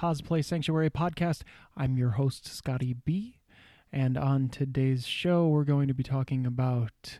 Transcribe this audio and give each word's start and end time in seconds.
Cosplay 0.00 0.42
Sanctuary 0.42 0.88
podcast. 0.88 1.42
I'm 1.76 1.98
your 1.98 2.12
host, 2.12 2.46
Scotty 2.46 2.94
B. 2.94 3.36
And 3.92 4.16
on 4.16 4.48
today's 4.48 5.06
show, 5.06 5.46
we're 5.48 5.64
going 5.64 5.88
to 5.88 5.94
be 5.94 6.02
talking 6.02 6.46
about 6.46 7.18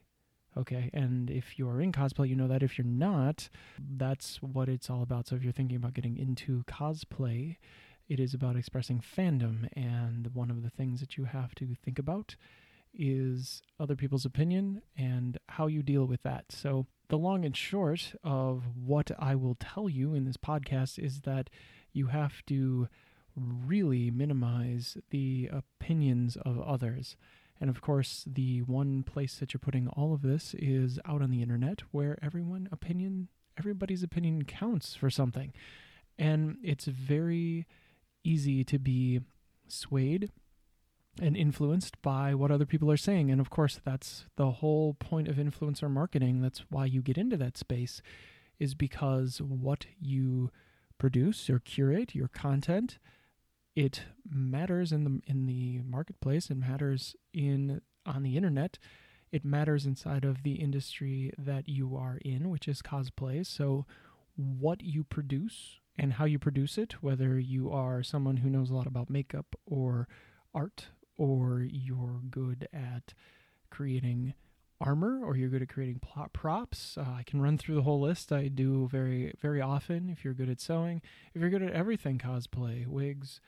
Okay, 0.55 0.89
and 0.93 1.29
if 1.31 1.57
you're 1.57 1.81
in 1.81 1.91
cosplay, 1.91 2.29
you 2.29 2.35
know 2.35 2.47
that. 2.47 2.61
If 2.61 2.77
you're 2.77 2.85
not, 2.85 3.49
that's 3.79 4.37
what 4.41 4.69
it's 4.69 4.89
all 4.89 5.01
about. 5.01 5.27
So 5.27 5.35
if 5.35 5.43
you're 5.43 5.51
thinking 5.51 5.77
about 5.77 5.95
getting 5.95 6.17
into 6.17 6.63
cosplay, 6.65 7.57
it 8.07 8.19
is 8.19 8.33
about 8.33 8.55
expressing 8.55 8.99
fandom. 9.01 9.67
And 9.75 10.29
one 10.33 10.51
of 10.51 10.61
the 10.61 10.69
things 10.69 10.99
that 10.99 11.17
you 11.17 11.25
have 11.25 11.55
to 11.55 11.75
think 11.83 11.97
about 11.97 12.35
is 12.93 13.63
other 13.79 13.95
people's 13.95 14.25
opinion 14.25 14.83
and 14.95 15.39
how 15.49 15.65
you 15.65 15.81
deal 15.81 16.05
with 16.05 16.21
that. 16.21 16.51
So, 16.51 16.85
the 17.09 17.17
long 17.17 17.45
and 17.45 17.57
short 17.57 18.13
of 18.23 18.63
what 18.75 19.11
I 19.19 19.35
will 19.35 19.55
tell 19.55 19.89
you 19.89 20.13
in 20.13 20.25
this 20.25 20.37
podcast 20.37 20.97
is 20.99 21.21
that 21.21 21.49
you 21.91 22.07
have 22.07 22.45
to 22.47 22.87
really 23.35 24.11
minimize 24.11 24.97
the 25.09 25.49
opinions 25.51 26.37
of 26.45 26.59
others. 26.61 27.15
And 27.59 27.69
of 27.69 27.81
course, 27.81 28.25
the 28.27 28.61
one 28.61 29.03
place 29.03 29.35
that 29.35 29.53
you're 29.53 29.59
putting 29.59 29.87
all 29.87 30.13
of 30.13 30.21
this 30.21 30.53
is 30.57 30.99
out 31.05 31.21
on 31.21 31.29
the 31.29 31.41
internet 31.41 31.81
where 31.91 32.17
everyone 32.21 32.67
opinion 32.71 33.29
everybody's 33.57 34.03
opinion 34.03 34.43
counts 34.45 34.95
for 34.95 35.09
something. 35.09 35.53
And 36.17 36.57
it's 36.63 36.85
very 36.85 37.65
easy 38.23 38.63
to 38.63 38.79
be 38.79 39.21
swayed 39.67 40.31
and 41.21 41.37
influenced 41.37 42.01
by 42.01 42.33
what 42.33 42.51
other 42.51 42.65
people 42.65 42.89
are 42.91 42.97
saying. 42.97 43.29
And 43.29 43.39
of 43.39 43.49
course, 43.49 43.79
that's 43.83 44.25
the 44.35 44.51
whole 44.51 44.95
point 44.95 45.27
of 45.27 45.35
influencer 45.35 45.89
marketing. 45.89 46.41
That's 46.41 46.65
why 46.69 46.85
you 46.85 47.01
get 47.01 47.17
into 47.17 47.37
that 47.37 47.57
space, 47.57 48.01
is 48.59 48.73
because 48.73 49.39
what 49.39 49.85
you 49.99 50.49
produce 50.97 51.49
or 51.49 51.59
curate, 51.59 52.15
your 52.15 52.27
content, 52.27 52.97
it 53.75 54.03
matters 54.29 54.91
in 54.91 55.03
the 55.03 55.21
in 55.25 55.45
the 55.45 55.81
marketplace 55.83 56.49
it 56.49 56.57
matters 56.57 57.15
in 57.33 57.81
on 58.05 58.23
the 58.23 58.37
internet 58.37 58.77
it 59.33 59.43
matters 59.43 59.87
inside 59.87 60.23
of 60.23 60.43
the 60.43 60.53
industry 60.53 61.33
that 61.39 61.67
you 61.67 61.95
are 61.95 62.19
in 62.23 62.51
which 62.51 62.67
is 62.67 62.83
cosplay. 62.83 63.43
So 63.43 63.87
what 64.35 64.83
you 64.83 65.03
produce 65.03 65.79
and 65.97 66.13
how 66.13 66.25
you 66.25 66.37
produce 66.37 66.77
it 66.77 67.01
whether 67.01 67.39
you 67.39 67.71
are 67.71 68.03
someone 68.03 68.37
who 68.37 68.49
knows 68.49 68.69
a 68.69 68.75
lot 68.75 68.85
about 68.85 69.09
makeup 69.09 69.55
or 69.65 70.07
art 70.53 70.89
or 71.17 71.61
you're 71.61 72.21
good 72.29 72.67
at 72.71 73.15
creating 73.71 74.35
armor 74.79 75.23
or 75.23 75.35
you're 75.35 75.49
good 75.49 75.61
at 75.63 75.69
creating 75.69 75.99
props 76.33 76.97
uh, 76.97 77.01
i 77.01 77.23
can 77.25 77.41
run 77.41 77.57
through 77.57 77.75
the 77.75 77.83
whole 77.83 78.01
list. 78.01 78.31
I 78.31 78.49
do 78.49 78.87
very 78.91 79.33
very 79.41 79.61
often 79.61 80.09
if 80.11 80.23
you're 80.23 80.35
good 80.35 80.49
at 80.49 80.61
sewing 80.61 81.01
if 81.33 81.41
you're 81.41 81.49
good 81.49 81.63
at 81.63 81.73
everything 81.73 82.19
cosplay 82.19 82.85
wigs 82.85 83.39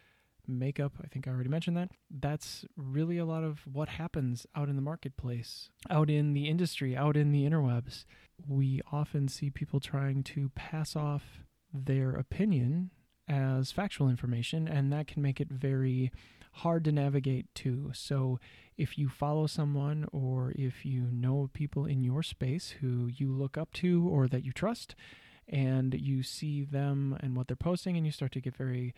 makeup, 0.48 0.94
I 1.04 1.08
think 1.08 1.28
I 1.28 1.32
already 1.32 1.50
mentioned 1.50 1.78
that. 1.78 1.92
That's 2.10 2.66
really 2.76 3.18
a 3.18 3.26
lot 3.26 3.44
of 3.44 3.62
what 3.72 3.90
happens 3.90 4.46
out 4.56 4.70
in 4.70 4.76
the 4.76 4.82
marketplace, 4.82 5.70
out 5.90 6.10
in 6.10 6.34
the 6.34 6.48
industry, 6.48 6.96
out 6.96 7.18
in 7.18 7.32
the 7.32 7.48
interwebs. 7.48 8.06
We 8.48 8.82
often 8.92 9.28
see 9.28 9.50
people 9.50 9.80
trying 9.80 10.24
to 10.24 10.50
pass 10.56 10.96
off 10.96 11.24
their 11.74 12.12
opinion 12.12 12.92
as 13.28 13.72
factual 13.72 14.10
information, 14.10 14.68
and 14.68 14.92
that 14.94 15.08
can 15.08 15.22
make 15.22 15.42
it 15.42 15.50
very 15.50 16.12
hard 16.54 16.84
to 16.86 16.92
navigate 16.92 17.54
too. 17.54 17.92
So, 17.94 18.40
if 18.78 18.98
you 18.98 19.08
follow 19.10 19.48
someone 19.48 20.06
or 20.12 20.52
if 20.56 20.86
you 20.86 21.08
know 21.12 21.50
people 21.54 21.86
in 21.86 22.04
your 22.04 22.22
space 22.22 22.76
who 22.82 23.08
you 23.08 23.32
look 23.32 23.58
up 23.58 23.72
to 23.74 24.08
or 24.08 24.28
that 24.28 24.44
you 24.44 24.52
trust, 24.52 24.96
and 25.48 25.94
you 25.94 26.24
see 26.24 26.64
them 26.64 27.18
and 27.20 27.36
what 27.36 27.48
they're 27.48 27.56
posting, 27.56 27.98
and 27.98 28.06
you 28.06 28.12
start 28.12 28.32
to 28.34 28.42
get 28.42 28.56
very 28.56 28.94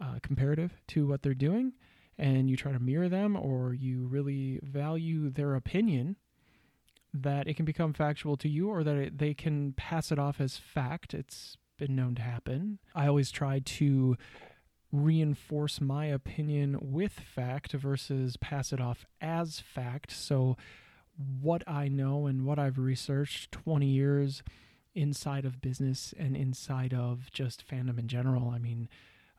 uh, 0.00 0.18
comparative 0.22 0.72
to 0.88 1.06
what 1.06 1.22
they're 1.22 1.34
doing 1.34 1.72
and 2.18 2.50
you 2.50 2.56
try 2.56 2.70
to 2.70 2.78
mirror 2.78 3.08
them 3.08 3.36
or 3.36 3.72
you 3.72 4.06
really 4.06 4.60
value 4.62 5.30
their 5.30 5.54
opinion, 5.54 6.16
that 7.14 7.48
it 7.48 7.56
can 7.56 7.64
become 7.64 7.92
factual 7.92 8.36
to 8.36 8.48
you 8.48 8.68
or 8.68 8.84
that 8.84 8.96
it, 8.96 9.18
they 9.18 9.34
can 9.34 9.72
pass 9.72 10.12
it 10.12 10.18
off 10.18 10.40
as 10.40 10.56
fact. 10.56 11.14
It's 11.14 11.56
been 11.78 11.96
known 11.96 12.14
to 12.16 12.22
happen. 12.22 12.78
I 12.94 13.06
always 13.08 13.30
try 13.30 13.60
to 13.60 14.16
reinforce 14.92 15.80
my 15.80 16.06
opinion 16.06 16.78
with 16.80 17.12
fact 17.12 17.72
versus 17.72 18.36
pass 18.36 18.72
it 18.72 18.80
off 18.80 19.06
as 19.20 19.60
fact. 19.60 20.12
So, 20.12 20.56
what 21.40 21.62
I 21.66 21.88
know 21.88 22.26
and 22.26 22.44
what 22.46 22.58
I've 22.58 22.78
researched 22.78 23.52
20 23.52 23.86
years 23.86 24.42
inside 24.94 25.44
of 25.44 25.60
business 25.60 26.14
and 26.18 26.36
inside 26.36 26.94
of 26.94 27.30
just 27.30 27.66
fandom 27.66 27.98
in 27.98 28.08
general. 28.08 28.48
I 28.48 28.58
mean, 28.58 28.88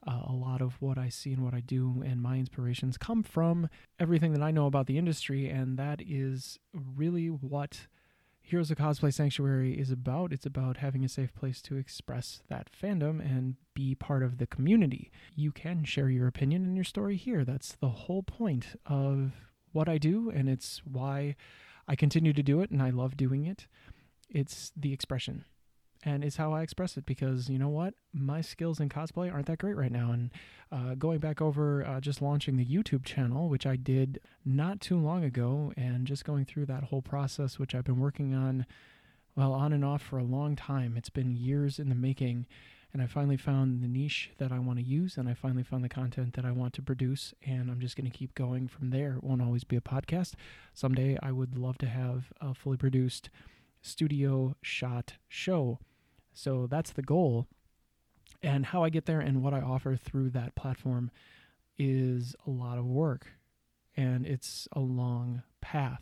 uh, 0.07 0.21
a 0.27 0.33
lot 0.33 0.61
of 0.61 0.81
what 0.81 0.97
I 0.97 1.09
see 1.09 1.31
and 1.31 1.43
what 1.43 1.53
I 1.53 1.59
do 1.59 2.03
and 2.05 2.21
my 2.21 2.37
inspirations 2.37 2.97
come 2.97 3.23
from 3.23 3.69
everything 3.99 4.33
that 4.33 4.41
I 4.41 4.51
know 4.51 4.65
about 4.65 4.87
the 4.87 4.97
industry, 4.97 5.47
and 5.47 5.77
that 5.77 6.01
is 6.01 6.59
really 6.73 7.27
what 7.27 7.87
Heroes 8.41 8.71
of 8.71 8.77
Cosplay 8.77 9.13
Sanctuary 9.13 9.79
is 9.79 9.91
about. 9.91 10.33
It's 10.33 10.45
about 10.45 10.77
having 10.77 11.05
a 11.05 11.09
safe 11.09 11.33
place 11.33 11.61
to 11.63 11.77
express 11.77 12.41
that 12.49 12.69
fandom 12.71 13.19
and 13.19 13.55
be 13.75 13.93
part 13.93 14.23
of 14.23 14.39
the 14.39 14.47
community. 14.47 15.11
You 15.35 15.51
can 15.51 15.83
share 15.85 16.09
your 16.09 16.27
opinion 16.27 16.63
and 16.65 16.75
your 16.75 16.83
story 16.83 17.15
here. 17.15 17.45
That's 17.45 17.73
the 17.73 17.89
whole 17.89 18.23
point 18.23 18.79
of 18.85 19.33
what 19.71 19.87
I 19.87 19.97
do, 19.97 20.31
and 20.31 20.49
it's 20.49 20.81
why 20.83 21.35
I 21.87 21.95
continue 21.95 22.33
to 22.33 22.43
do 22.43 22.61
it, 22.61 22.71
and 22.71 22.81
I 22.81 22.89
love 22.89 23.15
doing 23.15 23.45
it. 23.45 23.67
It's 24.29 24.71
the 24.75 24.93
expression 24.93 25.45
and 26.03 26.23
it's 26.23 26.37
how 26.37 26.53
I 26.53 26.61
express 26.61 26.97
it 26.97 27.05
because 27.05 27.49
you 27.49 27.59
know 27.59 27.69
what, 27.69 27.93
my 28.13 28.41
skills 28.41 28.79
in 28.79 28.89
cosplay 28.89 29.31
aren't 29.31 29.45
that 29.47 29.59
great 29.59 29.75
right 29.75 29.91
now. 29.91 30.11
And 30.11 30.31
uh, 30.71 30.95
going 30.95 31.19
back 31.19 31.41
over 31.41 31.85
uh, 31.85 31.99
just 31.99 32.21
launching 32.21 32.57
the 32.57 32.65
YouTube 32.65 33.05
channel, 33.05 33.49
which 33.49 33.65
I 33.65 33.75
did 33.75 34.19
not 34.43 34.81
too 34.81 34.97
long 34.97 35.23
ago, 35.23 35.73
and 35.77 36.07
just 36.07 36.25
going 36.25 36.45
through 36.45 36.65
that 36.67 36.85
whole 36.85 37.01
process, 37.01 37.59
which 37.59 37.75
I've 37.75 37.83
been 37.83 37.99
working 37.99 38.33
on, 38.33 38.65
well, 39.35 39.53
on 39.53 39.73
and 39.73 39.85
off 39.85 40.01
for 40.01 40.17
a 40.17 40.23
long 40.23 40.55
time. 40.55 40.95
It's 40.97 41.09
been 41.09 41.35
years 41.35 41.77
in 41.77 41.89
the 41.89 41.95
making. 41.95 42.47
And 42.93 43.01
I 43.01 43.07
finally 43.07 43.37
found 43.37 43.81
the 43.81 43.87
niche 43.87 44.31
that 44.37 44.51
I 44.51 44.59
want 44.59 44.77
to 44.79 44.83
use, 44.83 45.15
and 45.15 45.29
I 45.29 45.33
finally 45.33 45.63
found 45.63 45.81
the 45.81 45.87
content 45.87 46.33
that 46.33 46.43
I 46.43 46.51
want 46.51 46.73
to 46.73 46.81
produce, 46.81 47.33
and 47.45 47.71
I'm 47.71 47.79
just 47.79 47.95
going 47.95 48.09
to 48.09 48.17
keep 48.17 48.35
going 48.35 48.67
from 48.67 48.89
there. 48.89 49.13
It 49.13 49.23
won't 49.23 49.41
always 49.41 49.63
be 49.63 49.77
a 49.77 49.81
podcast. 49.81 50.33
Someday 50.73 51.17
I 51.23 51.31
would 51.31 51.57
love 51.57 51.77
to 51.77 51.87
have 51.87 52.33
a 52.41 52.53
fully 52.53 52.75
produced 52.75 53.29
studio 53.81 54.57
shot 54.61 55.13
show 55.29 55.79
so 56.33 56.67
that's 56.67 56.91
the 56.91 57.01
goal. 57.01 57.47
And 58.43 58.65
how 58.65 58.83
I 58.83 58.89
get 58.89 59.05
there 59.05 59.19
and 59.19 59.43
what 59.43 59.53
I 59.53 59.61
offer 59.61 59.95
through 59.95 60.31
that 60.31 60.55
platform 60.55 61.11
is 61.77 62.35
a 62.47 62.49
lot 62.49 62.77
of 62.77 62.85
work. 62.85 63.27
And 63.95 64.25
it's 64.25 64.67
a 64.71 64.79
long 64.79 65.43
path. 65.61 66.01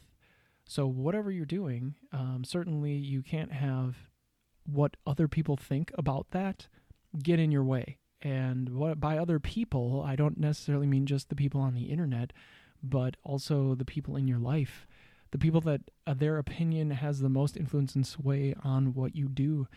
So, 0.66 0.86
whatever 0.86 1.32
you're 1.32 1.46
doing, 1.46 1.96
um, 2.14 2.44
certainly 2.46 2.94
you 2.94 3.24
can't 3.24 3.52
have 3.52 3.96
what 4.66 4.96
other 5.08 5.28
people 5.28 5.58
think 5.58 5.92
about 5.98 6.28
that 6.32 6.68
get 7.24 7.40
in 7.40 7.52
your 7.52 7.64
way. 7.64 7.98
And 8.22 8.76
what 8.76 9.00
by 9.00 9.18
other 9.18 9.40
people, 9.40 10.04
I 10.06 10.16
don't 10.16 10.38
necessarily 10.38 10.88
mean 10.88 11.06
just 11.06 11.30
the 11.30 11.36
people 11.36 11.62
on 11.62 11.74
the 11.74 11.86
internet, 11.86 12.34
but 12.84 13.18
also 13.24 13.76
the 13.76 13.86
people 13.86 14.16
in 14.16 14.28
your 14.28 14.40
life, 14.40 14.86
the 15.32 15.38
people 15.38 15.62
that 15.62 15.82
uh, 16.06 16.14
their 16.14 16.38
opinion 16.38 16.92
has 16.92 17.20
the 17.20 17.30
most 17.30 17.56
influence 17.56 17.96
and 17.96 18.06
sway 18.06 18.54
on 18.64 18.94
what 18.94 19.16
you 19.16 19.28
do, 19.28 19.68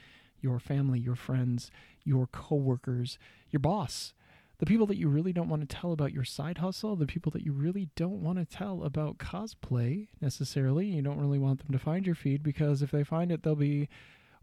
your 0.42 0.58
family, 0.58 0.98
your 0.98 1.16
friends, 1.16 1.70
your 2.04 2.26
coworkers, 2.26 3.18
your 3.50 3.60
boss, 3.60 4.12
the 4.58 4.66
people 4.66 4.86
that 4.86 4.96
you 4.96 5.08
really 5.08 5.32
don't 5.32 5.48
want 5.48 5.68
to 5.68 5.76
tell 5.76 5.92
about 5.92 6.12
your 6.12 6.24
side 6.24 6.58
hustle, 6.58 6.94
the 6.94 7.06
people 7.06 7.32
that 7.32 7.44
you 7.44 7.52
really 7.52 7.88
don't 7.96 8.22
want 8.22 8.38
to 8.38 8.44
tell 8.44 8.84
about 8.84 9.18
cosplay 9.18 10.06
necessarily. 10.20 10.86
You 10.86 11.02
don't 11.02 11.20
really 11.20 11.38
want 11.38 11.58
them 11.58 11.72
to 11.72 11.78
find 11.78 12.06
your 12.06 12.14
feed 12.14 12.42
because 12.42 12.80
if 12.80 12.92
they 12.92 13.02
find 13.02 13.32
it, 13.32 13.42
they'll 13.42 13.56
be, 13.56 13.88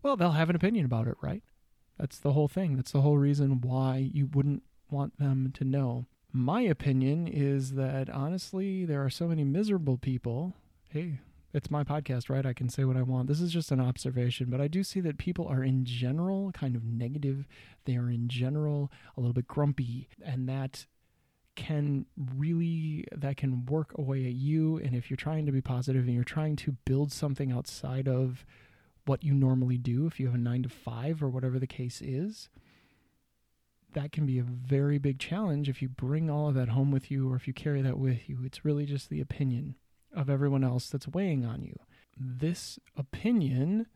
well, 0.04 0.18
they'll 0.18 0.32
have 0.32 0.50
an 0.50 0.58
opinion 0.58 0.86
about 0.86 1.08
it, 1.08 1.16
right? 1.22 1.42
That's 1.98 2.20
the 2.20 2.34
whole 2.34 2.50
thing. 2.50 2.76
That's 2.76 2.92
the 2.92 3.02
whole 3.02 3.18
reason 3.18 3.62
why 3.62 4.10
you 4.14 4.28
wouldn't 4.34 4.64
want 4.92 5.20
them 5.20 5.54
to 5.56 5.64
know. 5.64 6.06
My 6.34 6.62
opinion 6.62 7.28
is 7.28 7.74
that 7.76 8.10
honestly, 8.10 8.86
there 8.86 9.04
are 9.04 9.10
so 9.10 9.28
many 9.28 9.44
miserable 9.44 9.98
people. 9.98 10.54
Hey, 10.90 11.20
it's 11.54 11.72
my 11.72 11.84
podcast, 11.84 12.30
right? 12.30 12.46
I 12.46 12.54
can 12.54 12.70
say 12.70 12.84
what 12.84 12.98
I 12.98 13.02
want. 13.02 13.28
This 13.28 13.42
is 13.42 13.52
just 13.52 13.72
an 13.72 13.80
observation, 13.80 14.48
but 14.50 14.62
I 14.62 14.68
do 14.68 14.84
see 14.84 15.00
that 15.02 15.18
people 15.18 15.48
are 15.48 15.64
in 15.64 15.84
general 15.84 16.52
kind 16.52 16.76
of 16.76 16.84
negative. 16.84 17.48
They 17.86 17.96
are 17.96 18.10
in 18.10 18.28
general 18.28 18.92
a 19.18 19.20
little 19.20 19.34
bit 19.34 19.48
grumpy, 19.48 20.10
and 20.24 20.48
that 20.48 20.86
can 21.56 22.06
really 22.38 23.04
that 23.12 23.36
can 23.36 23.66
work 23.66 23.92
away 23.98 24.26
at 24.26 24.32
you 24.32 24.78
and 24.78 24.96
if 24.96 25.10
you're 25.10 25.18
trying 25.18 25.46
to 25.46 25.52
be 25.52 25.60
positive 25.60 26.06
and 26.06 26.14
you're 26.14 26.24
trying 26.24 26.56
to 26.56 26.72
build 26.86 27.12
something 27.12 27.52
outside 27.52 28.08
of 28.08 28.46
what 29.06 29.26
you 29.26 29.34
normally 29.34 29.78
do 29.78 30.06
if 30.06 30.22
you 30.22 30.28
have 30.28 30.36
a 30.36 30.38
nine 30.38 30.64
to 30.64 30.70
five 30.70 31.22
or 31.22 31.28
whatever 31.28 31.60
the 31.60 31.68
case 31.68 32.02
is, 32.02 32.48
that 33.94 34.12
can 34.12 34.26
be 34.26 34.40
a 34.40 34.44
very 34.44 34.98
big 35.00 35.20
challenge 35.20 35.68
if 35.68 35.82
you 35.82 35.90
bring 35.90 36.30
all 36.30 36.48
of 36.48 36.56
that 36.56 36.70
home 36.70 36.92
with 36.92 37.12
you 37.12 37.30
or 37.30 37.36
if 37.36 37.48
you 37.48 37.54
carry 37.54 37.82
that 37.82 37.98
with 37.98 38.30
you. 38.30 38.40
It's 38.46 38.64
really 38.64 38.86
just 38.86 39.10
the 39.10 39.20
opinion 39.20 39.76
of 40.16 40.30
everyone 40.30 40.64
else 40.64 40.90
that's 40.90 41.08
weighing 41.08 41.46
on 41.46 41.64
you. 41.64 41.76
This 42.18 42.80
opinion 42.98 43.88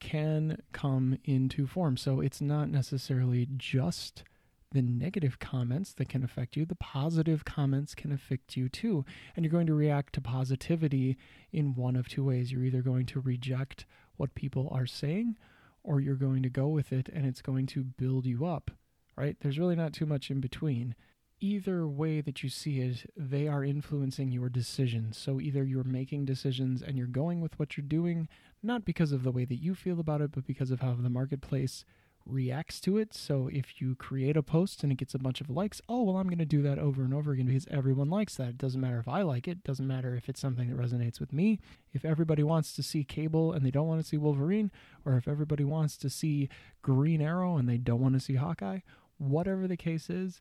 can 0.00 0.60
come 0.72 1.18
into 1.24 1.66
form. 1.66 1.96
So 1.96 2.20
it's 2.20 2.40
not 2.40 2.68
necessarily 2.68 3.48
just 3.56 4.24
the 4.72 4.82
negative 4.82 5.38
comments 5.38 5.94
that 5.94 6.08
can 6.08 6.22
affect 6.22 6.56
you, 6.56 6.66
the 6.66 6.74
positive 6.74 7.44
comments 7.44 7.94
can 7.94 8.12
affect 8.12 8.56
you 8.56 8.68
too. 8.68 9.04
And 9.34 9.44
you're 9.44 9.52
going 9.52 9.68
to 9.68 9.74
react 9.74 10.12
to 10.14 10.20
positivity 10.20 11.16
in 11.52 11.74
one 11.74 11.96
of 11.96 12.08
two 12.08 12.24
ways. 12.24 12.52
You're 12.52 12.64
either 12.64 12.82
going 12.82 13.06
to 13.06 13.20
reject 13.20 13.86
what 14.16 14.34
people 14.34 14.68
are 14.72 14.86
saying, 14.86 15.36
or 15.82 16.00
you're 16.00 16.14
going 16.16 16.42
to 16.42 16.50
go 16.50 16.66
with 16.66 16.92
it 16.92 17.08
and 17.12 17.24
it's 17.26 17.42
going 17.42 17.66
to 17.66 17.84
build 17.84 18.26
you 18.26 18.44
up, 18.44 18.70
right? 19.16 19.36
There's 19.40 19.58
really 19.58 19.76
not 19.76 19.92
too 19.92 20.06
much 20.06 20.30
in 20.30 20.40
between. 20.40 20.94
Either 21.40 21.86
way 21.86 22.20
that 22.22 22.42
you 22.42 22.48
see 22.48 22.80
it, 22.80 23.10
they 23.16 23.46
are 23.46 23.62
influencing 23.62 24.32
your 24.32 24.48
decisions. 24.48 25.18
So 25.18 25.40
either 25.40 25.64
you're 25.64 25.84
making 25.84 26.24
decisions 26.24 26.80
and 26.80 26.96
you're 26.96 27.06
going 27.06 27.40
with 27.40 27.58
what 27.58 27.76
you're 27.76 27.86
doing, 27.86 28.28
not 28.62 28.86
because 28.86 29.12
of 29.12 29.22
the 29.22 29.32
way 29.32 29.44
that 29.44 29.56
you 29.62 29.74
feel 29.74 30.00
about 30.00 30.22
it, 30.22 30.32
but 30.32 30.46
because 30.46 30.70
of 30.70 30.80
how 30.80 30.94
the 30.94 31.10
marketplace 31.10 31.84
reacts 32.26 32.80
to 32.80 32.98
it. 32.98 33.14
So 33.14 33.48
if 33.52 33.80
you 33.80 33.94
create 33.94 34.36
a 34.36 34.42
post 34.42 34.82
and 34.82 34.90
it 34.90 34.96
gets 34.96 35.14
a 35.14 35.18
bunch 35.18 35.40
of 35.40 35.48
likes, 35.48 35.80
oh, 35.88 36.02
well, 36.02 36.16
I'm 36.16 36.26
going 36.26 36.38
to 36.38 36.44
do 36.44 36.62
that 36.62 36.78
over 36.78 37.02
and 37.02 37.14
over 37.14 37.32
again 37.32 37.46
because 37.46 37.66
everyone 37.70 38.10
likes 38.10 38.36
that. 38.36 38.48
It 38.48 38.58
doesn't 38.58 38.80
matter 38.80 38.98
if 38.98 39.08
I 39.08 39.22
like 39.22 39.46
it, 39.46 39.58
it 39.58 39.64
doesn't 39.64 39.86
matter 39.86 40.14
if 40.14 40.28
it's 40.28 40.40
something 40.40 40.68
that 40.68 40.78
resonates 40.78 41.20
with 41.20 41.32
me. 41.32 41.60
If 41.92 42.04
everybody 42.04 42.42
wants 42.42 42.72
to 42.74 42.82
see 42.82 43.04
Cable 43.04 43.52
and 43.52 43.64
they 43.64 43.70
don't 43.70 43.86
want 43.86 44.00
to 44.00 44.06
see 44.06 44.16
Wolverine, 44.16 44.70
or 45.04 45.16
if 45.16 45.28
everybody 45.28 45.64
wants 45.64 45.96
to 45.98 46.10
see 46.10 46.48
Green 46.82 47.22
Arrow 47.22 47.56
and 47.56 47.68
they 47.68 47.78
don't 47.78 48.00
want 48.00 48.14
to 48.14 48.20
see 48.20 48.34
Hawkeye, 48.34 48.80
whatever 49.18 49.66
the 49.66 49.76
case 49.76 50.10
is, 50.10 50.40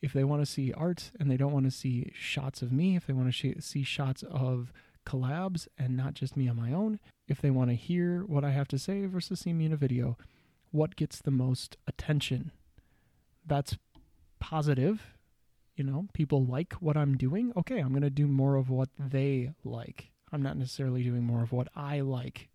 if 0.00 0.12
they 0.12 0.24
want 0.24 0.42
to 0.42 0.46
see 0.46 0.72
art 0.72 1.10
and 1.18 1.30
they 1.30 1.36
don't 1.36 1.52
want 1.52 1.64
to 1.64 1.70
see 1.70 2.12
shots 2.14 2.62
of 2.62 2.72
me, 2.72 2.96
if 2.96 3.06
they 3.06 3.12
want 3.12 3.28
to 3.28 3.32
sh- 3.32 3.60
see 3.64 3.82
shots 3.82 4.22
of 4.22 4.72
collabs 5.06 5.66
and 5.78 5.96
not 5.96 6.14
just 6.14 6.36
me 6.36 6.48
on 6.48 6.56
my 6.56 6.72
own, 6.72 7.00
if 7.26 7.40
they 7.40 7.50
want 7.50 7.70
to 7.70 7.76
hear 7.76 8.22
what 8.26 8.44
I 8.44 8.50
have 8.50 8.68
to 8.68 8.78
say 8.78 9.06
versus 9.06 9.40
see 9.40 9.52
me 9.52 9.66
in 9.66 9.72
a 9.72 9.76
video, 9.76 10.16
what 10.70 10.96
gets 10.96 11.20
the 11.20 11.30
most 11.30 11.76
attention. 11.86 12.52
That's 13.46 13.76
positive. 14.38 15.02
You 15.76 15.84
know, 15.84 16.08
people 16.12 16.44
like 16.44 16.74
what 16.74 16.96
I'm 16.96 17.16
doing. 17.16 17.52
Okay, 17.56 17.78
I'm 17.78 17.90
going 17.90 18.02
to 18.02 18.10
do 18.10 18.26
more 18.26 18.56
of 18.56 18.68
what 18.68 18.88
they 18.98 19.52
like. 19.64 20.10
I'm 20.32 20.42
not 20.42 20.56
necessarily 20.56 21.02
doing 21.02 21.22
more 21.22 21.42
of 21.42 21.52
what 21.52 21.68
I 21.74 22.00
like 22.00 22.48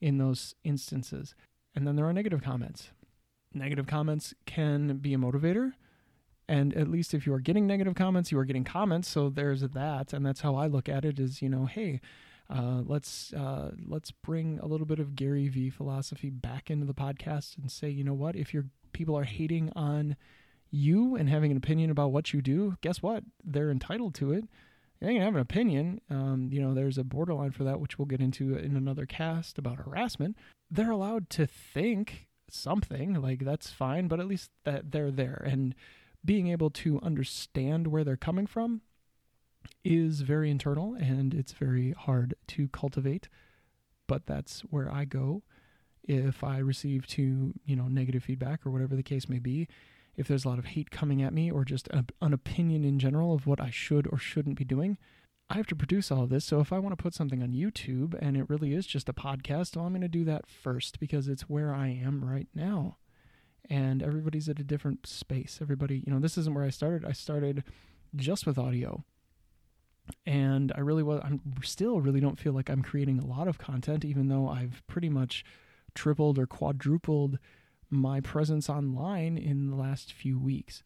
in 0.00 0.18
those 0.18 0.54
instances. 0.64 1.34
And 1.74 1.86
then 1.86 1.96
there 1.96 2.06
are 2.06 2.12
negative 2.12 2.42
comments. 2.42 2.90
Negative 3.52 3.86
comments 3.86 4.34
can 4.46 4.96
be 4.96 5.14
a 5.14 5.18
motivator. 5.18 5.72
And 6.48 6.74
at 6.74 6.88
least 6.88 7.14
if 7.14 7.26
you 7.26 7.32
are 7.32 7.40
getting 7.40 7.66
negative 7.66 7.94
comments, 7.94 8.30
you 8.30 8.38
are 8.38 8.44
getting 8.44 8.64
comments. 8.64 9.08
So 9.08 9.30
there's 9.30 9.62
that. 9.62 10.12
And 10.12 10.26
that's 10.26 10.42
how 10.42 10.56
I 10.56 10.66
look 10.66 10.88
at 10.88 11.04
it 11.04 11.18
is, 11.18 11.40
you 11.40 11.48
know, 11.48 11.66
hey, 11.66 12.00
uh, 12.50 12.82
let's 12.84 13.32
uh, 13.32 13.70
let's 13.86 14.10
bring 14.10 14.58
a 14.60 14.66
little 14.66 14.86
bit 14.86 14.98
of 14.98 15.16
Gary 15.16 15.48
V 15.48 15.70
philosophy 15.70 16.28
back 16.28 16.70
into 16.70 16.86
the 16.86 16.94
podcast 16.94 17.56
and 17.56 17.70
say, 17.70 17.88
you 17.88 18.04
know 18.04 18.14
what? 18.14 18.36
If 18.36 18.52
your 18.52 18.66
people 18.92 19.16
are 19.16 19.24
hating 19.24 19.72
on 19.74 20.16
you 20.70 21.14
and 21.16 21.28
having 21.28 21.50
an 21.50 21.56
opinion 21.56 21.90
about 21.90 22.12
what 22.12 22.32
you 22.34 22.42
do, 22.42 22.76
guess 22.80 23.02
what? 23.02 23.24
They're 23.42 23.70
entitled 23.70 24.14
to 24.16 24.32
it. 24.32 24.44
They 25.00 25.14
can 25.14 25.22
have 25.22 25.34
an 25.34 25.40
opinion. 25.40 26.00
Um, 26.10 26.48
you 26.52 26.60
know, 26.60 26.74
there's 26.74 26.98
a 26.98 27.04
borderline 27.04 27.52
for 27.52 27.64
that, 27.64 27.80
which 27.80 27.98
we'll 27.98 28.06
get 28.06 28.20
into 28.20 28.56
in 28.56 28.76
another 28.76 29.06
cast 29.06 29.58
about 29.58 29.78
harassment. 29.78 30.36
They're 30.70 30.90
allowed 30.90 31.30
to 31.30 31.46
think 31.46 32.28
something 32.50 33.20
like 33.20 33.44
that's 33.44 33.70
fine, 33.70 34.08
but 34.08 34.20
at 34.20 34.26
least 34.26 34.50
that 34.64 34.92
they're 34.92 35.10
there 35.10 35.42
and 35.46 35.74
being 36.24 36.48
able 36.48 36.70
to 36.70 37.00
understand 37.02 37.88
where 37.88 38.04
they're 38.04 38.16
coming 38.16 38.46
from 38.46 38.80
is 39.84 40.22
very 40.22 40.50
internal 40.50 40.94
and 40.94 41.34
it's 41.34 41.52
very 41.52 41.92
hard 41.92 42.34
to 42.48 42.68
cultivate. 42.68 43.28
But 44.06 44.26
that's 44.26 44.60
where 44.62 44.90
I 44.90 45.04
go 45.04 45.42
if 46.02 46.44
I 46.44 46.58
receive 46.58 47.06
too, 47.06 47.54
you 47.64 47.76
know, 47.76 47.88
negative 47.88 48.24
feedback 48.24 48.66
or 48.66 48.70
whatever 48.70 48.96
the 48.96 49.02
case 49.02 49.28
may 49.28 49.38
be. 49.38 49.68
If 50.16 50.28
there's 50.28 50.44
a 50.44 50.48
lot 50.48 50.58
of 50.58 50.66
hate 50.66 50.90
coming 50.90 51.22
at 51.22 51.32
me 51.32 51.50
or 51.50 51.64
just 51.64 51.88
a, 51.88 52.04
an 52.20 52.32
opinion 52.32 52.84
in 52.84 52.98
general 52.98 53.34
of 53.34 53.46
what 53.46 53.60
I 53.60 53.70
should 53.70 54.06
or 54.12 54.18
shouldn't 54.18 54.58
be 54.58 54.64
doing, 54.64 54.96
I 55.50 55.54
have 55.54 55.66
to 55.68 55.76
produce 55.76 56.10
all 56.10 56.22
of 56.22 56.30
this. 56.30 56.44
So 56.44 56.60
if 56.60 56.72
I 56.72 56.78
want 56.78 56.96
to 56.96 57.02
put 57.02 57.14
something 57.14 57.42
on 57.42 57.52
YouTube 57.52 58.14
and 58.20 58.36
it 58.36 58.48
really 58.48 58.74
is 58.74 58.86
just 58.86 59.08
a 59.08 59.12
podcast, 59.12 59.76
well, 59.76 59.86
I'm 59.86 59.92
going 59.92 60.02
to 60.02 60.08
do 60.08 60.24
that 60.24 60.46
first 60.46 61.00
because 61.00 61.28
it's 61.28 61.48
where 61.48 61.74
I 61.74 61.88
am 61.88 62.24
right 62.24 62.48
now. 62.54 62.96
And 63.70 64.02
everybody's 64.02 64.48
at 64.48 64.60
a 64.60 64.64
different 64.64 65.06
space. 65.06 65.58
Everybody, 65.62 66.02
you 66.06 66.12
know, 66.12 66.20
this 66.20 66.36
isn't 66.36 66.54
where 66.54 66.64
I 66.64 66.70
started. 66.70 67.04
I 67.08 67.12
started 67.12 67.64
just 68.14 68.46
with 68.46 68.58
audio 68.58 69.04
and 70.26 70.72
I 70.76 70.80
really 70.80 71.02
was 71.02 71.20
I'm 71.24 71.40
still 71.62 72.00
really 72.00 72.20
don't 72.20 72.38
feel 72.38 72.52
like 72.52 72.68
I'm 72.68 72.82
creating 72.82 73.18
a 73.18 73.26
lot 73.26 73.48
of 73.48 73.58
content 73.58 74.04
even 74.04 74.28
though 74.28 74.48
I've 74.48 74.82
pretty 74.86 75.08
much 75.08 75.44
tripled 75.94 76.38
or 76.38 76.46
quadrupled 76.46 77.38
my 77.90 78.20
presence 78.20 78.68
online 78.68 79.38
in 79.38 79.70
the 79.70 79.76
last 79.76 80.12
few 80.12 80.38
weeks. 80.38 80.82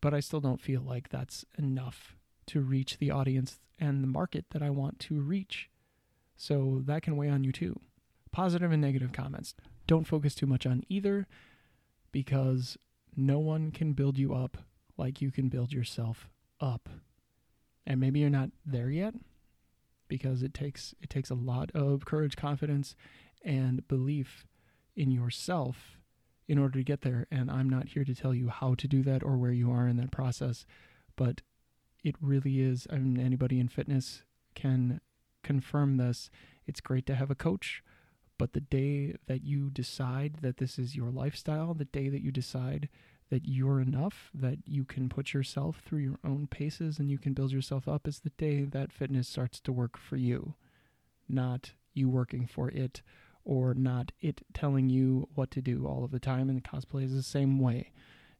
But 0.00 0.12
I 0.12 0.20
still 0.20 0.40
don't 0.40 0.60
feel 0.60 0.82
like 0.82 1.08
that's 1.08 1.44
enough 1.56 2.16
to 2.46 2.60
reach 2.60 2.98
the 2.98 3.10
audience 3.10 3.60
and 3.78 4.02
the 4.02 4.08
market 4.08 4.46
that 4.50 4.62
I 4.62 4.70
want 4.70 4.98
to 5.00 5.20
reach. 5.20 5.70
So 6.36 6.82
that 6.84 7.02
can 7.02 7.16
weigh 7.16 7.30
on 7.30 7.44
you 7.44 7.52
too. 7.52 7.80
Positive 8.32 8.72
and 8.72 8.82
negative 8.82 9.12
comments. 9.12 9.54
Don't 9.86 10.06
focus 10.06 10.34
too 10.34 10.46
much 10.46 10.66
on 10.66 10.82
either 10.88 11.26
because 12.14 12.78
no 13.16 13.40
one 13.40 13.72
can 13.72 13.92
build 13.92 14.16
you 14.16 14.32
up 14.32 14.56
like 14.96 15.20
you 15.20 15.32
can 15.32 15.48
build 15.48 15.72
yourself 15.72 16.28
up 16.60 16.88
and 17.84 17.98
maybe 17.98 18.20
you're 18.20 18.30
not 18.30 18.50
there 18.64 18.88
yet 18.88 19.14
because 20.06 20.44
it 20.44 20.54
takes 20.54 20.94
it 21.00 21.10
takes 21.10 21.28
a 21.28 21.34
lot 21.34 21.72
of 21.72 22.04
courage, 22.04 22.36
confidence, 22.36 22.94
and 23.44 23.86
belief 23.88 24.46
in 24.94 25.10
yourself 25.10 25.98
in 26.46 26.56
order 26.56 26.78
to 26.78 26.84
get 26.84 27.00
there. 27.00 27.26
And 27.32 27.50
I'm 27.50 27.68
not 27.68 27.88
here 27.88 28.04
to 28.04 28.14
tell 28.14 28.32
you 28.32 28.48
how 28.48 28.74
to 28.74 28.86
do 28.86 29.02
that 29.02 29.24
or 29.24 29.36
where 29.36 29.50
you 29.50 29.72
are 29.72 29.88
in 29.88 29.96
that 29.96 30.12
process, 30.12 30.64
but 31.16 31.42
it 32.04 32.14
really 32.20 32.60
is. 32.60 32.86
I 32.90 32.98
mean, 32.98 33.18
anybody 33.18 33.58
in 33.58 33.66
fitness 33.66 34.22
can 34.54 35.00
confirm 35.42 35.96
this. 35.96 36.30
It's 36.64 36.80
great 36.80 37.06
to 37.06 37.16
have 37.16 37.30
a 37.30 37.34
coach, 37.34 37.82
but 38.38 38.52
the 38.52 38.60
day 38.60 39.14
that 39.26 39.44
you 39.44 39.70
decide 39.70 40.38
that 40.42 40.56
this 40.56 40.78
is 40.78 40.96
your 40.96 41.10
lifestyle, 41.10 41.74
the 41.74 41.84
day 41.84 42.08
that 42.08 42.22
you 42.22 42.32
decide 42.32 42.88
that 43.30 43.46
you're 43.46 43.80
enough, 43.80 44.30
that 44.34 44.58
you 44.66 44.84
can 44.84 45.08
put 45.08 45.32
yourself 45.32 45.82
through 45.84 46.00
your 46.00 46.18
own 46.24 46.46
paces 46.46 46.98
and 46.98 47.10
you 47.10 47.18
can 47.18 47.32
build 47.32 47.52
yourself 47.52 47.88
up 47.88 48.06
is 48.06 48.20
the 48.20 48.30
day 48.30 48.64
that 48.64 48.92
fitness 48.92 49.28
starts 49.28 49.60
to 49.60 49.72
work 49.72 49.96
for 49.96 50.16
you, 50.16 50.54
not 51.28 51.72
you 51.94 52.08
working 52.08 52.46
for 52.46 52.68
it 52.70 53.02
or 53.44 53.74
not 53.74 54.12
it 54.20 54.42
telling 54.52 54.88
you 54.88 55.28
what 55.34 55.50
to 55.50 55.60
do 55.60 55.86
all 55.86 56.04
of 56.04 56.10
the 56.10 56.20
time. 56.20 56.48
And 56.48 56.62
cosplay 56.62 57.04
is 57.04 57.14
the 57.14 57.22
same 57.22 57.58
way. 57.58 57.92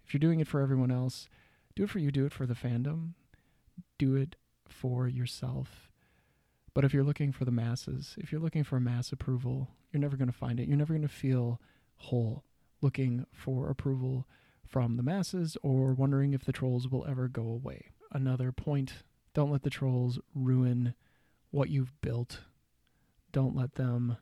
If 0.07 0.13
you're 0.13 0.19
doing 0.19 0.41
it 0.41 0.49
for 0.49 0.61
everyone 0.61 0.91
else, 0.91 1.29
do 1.75 1.85
it 1.85 1.91
for 1.91 1.99
you, 1.99 2.11
do 2.11 2.27
it 2.27 2.33
for 2.33 2.47
the 2.47 2.55
fandom, 2.55 3.11
do 3.99 4.15
it 4.15 4.37
for 4.69 5.09
yourself. 5.09 5.91
But 6.75 6.85
if 6.85 6.93
you're 6.93 7.05
looking 7.05 7.33
for 7.33 7.45
the 7.45 7.53
masses, 7.53 8.17
if 8.19 8.33
you're 8.33 8.41
looking 8.41 8.65
for 8.65 8.81
mass 8.81 9.13
approval, 9.13 9.69
you're 9.93 10.01
never 10.01 10.17
going 10.17 10.31
to 10.31 10.37
find 10.37 10.59
it. 10.59 10.67
You're 10.67 10.77
never 10.77 10.93
going 10.93 11.07
to 11.07 11.09
feel 11.09 11.61
whole 11.97 12.45
looking 12.83 13.25
for 13.33 13.71
approval 13.71 14.27
from 14.67 14.97
the 14.97 15.03
masses 15.03 15.57
or 15.63 15.95
wondering 15.95 16.35
if 16.35 16.45
the 16.45 16.53
trolls 16.53 16.89
will 16.89 17.07
ever 17.07 17.29
go 17.29 17.43
away. 17.43 17.93
Another 18.13 18.53
point 18.53 19.05
don't 19.35 19.51
let 19.51 19.63
the 19.63 19.71
trolls 19.71 20.19
ruin 20.35 20.95
what 21.51 21.71
you've 21.71 22.01
built. 22.01 22.41
Don't 23.33 23.57
let 23.57 23.75
them 23.75 24.17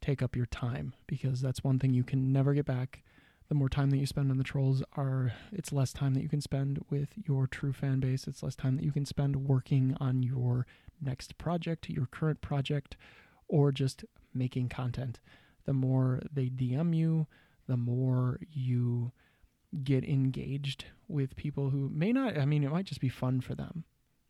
take 0.00 0.22
up 0.22 0.36
your 0.36 0.46
time 0.46 0.94
because 1.06 1.40
that's 1.40 1.64
one 1.64 1.78
thing 1.78 1.94
you 1.94 2.04
can 2.04 2.32
never 2.32 2.54
get 2.54 2.66
back. 2.66 3.02
The 3.48 3.54
more 3.54 3.68
time 3.68 3.90
that 3.90 3.98
you 3.98 4.06
spend 4.06 4.30
on 4.30 4.38
the 4.38 4.44
trolls 4.44 4.82
are 4.96 5.32
it's 5.52 5.72
less 5.72 5.92
time 5.92 6.14
that 6.14 6.22
you 6.22 6.28
can 6.28 6.40
spend 6.40 6.84
with 6.90 7.10
your 7.16 7.46
true 7.46 7.72
fan 7.72 8.00
base. 8.00 8.26
It's 8.26 8.42
less 8.42 8.56
time 8.56 8.76
that 8.76 8.84
you 8.84 8.92
can 8.92 9.06
spend 9.06 9.48
working 9.48 9.96
on 10.00 10.22
your 10.22 10.66
next 11.00 11.38
project, 11.38 11.88
your 11.88 12.06
current 12.06 12.40
project, 12.40 12.96
or 13.48 13.72
just 13.72 14.04
making 14.34 14.68
content. 14.68 15.20
The 15.64 15.72
more 15.72 16.20
they 16.32 16.46
DM 16.46 16.94
you, 16.94 17.26
the 17.66 17.76
more 17.76 18.40
you 18.50 19.12
get 19.82 20.04
engaged 20.04 20.86
with 21.08 21.36
people 21.36 21.70
who 21.70 21.90
may 21.92 22.12
not, 22.12 22.38
I 22.38 22.44
mean, 22.44 22.64
it 22.64 22.70
might 22.70 22.86
just 22.86 23.00
be 23.00 23.08
fun 23.08 23.40
for 23.40 23.54
them. 23.54 23.84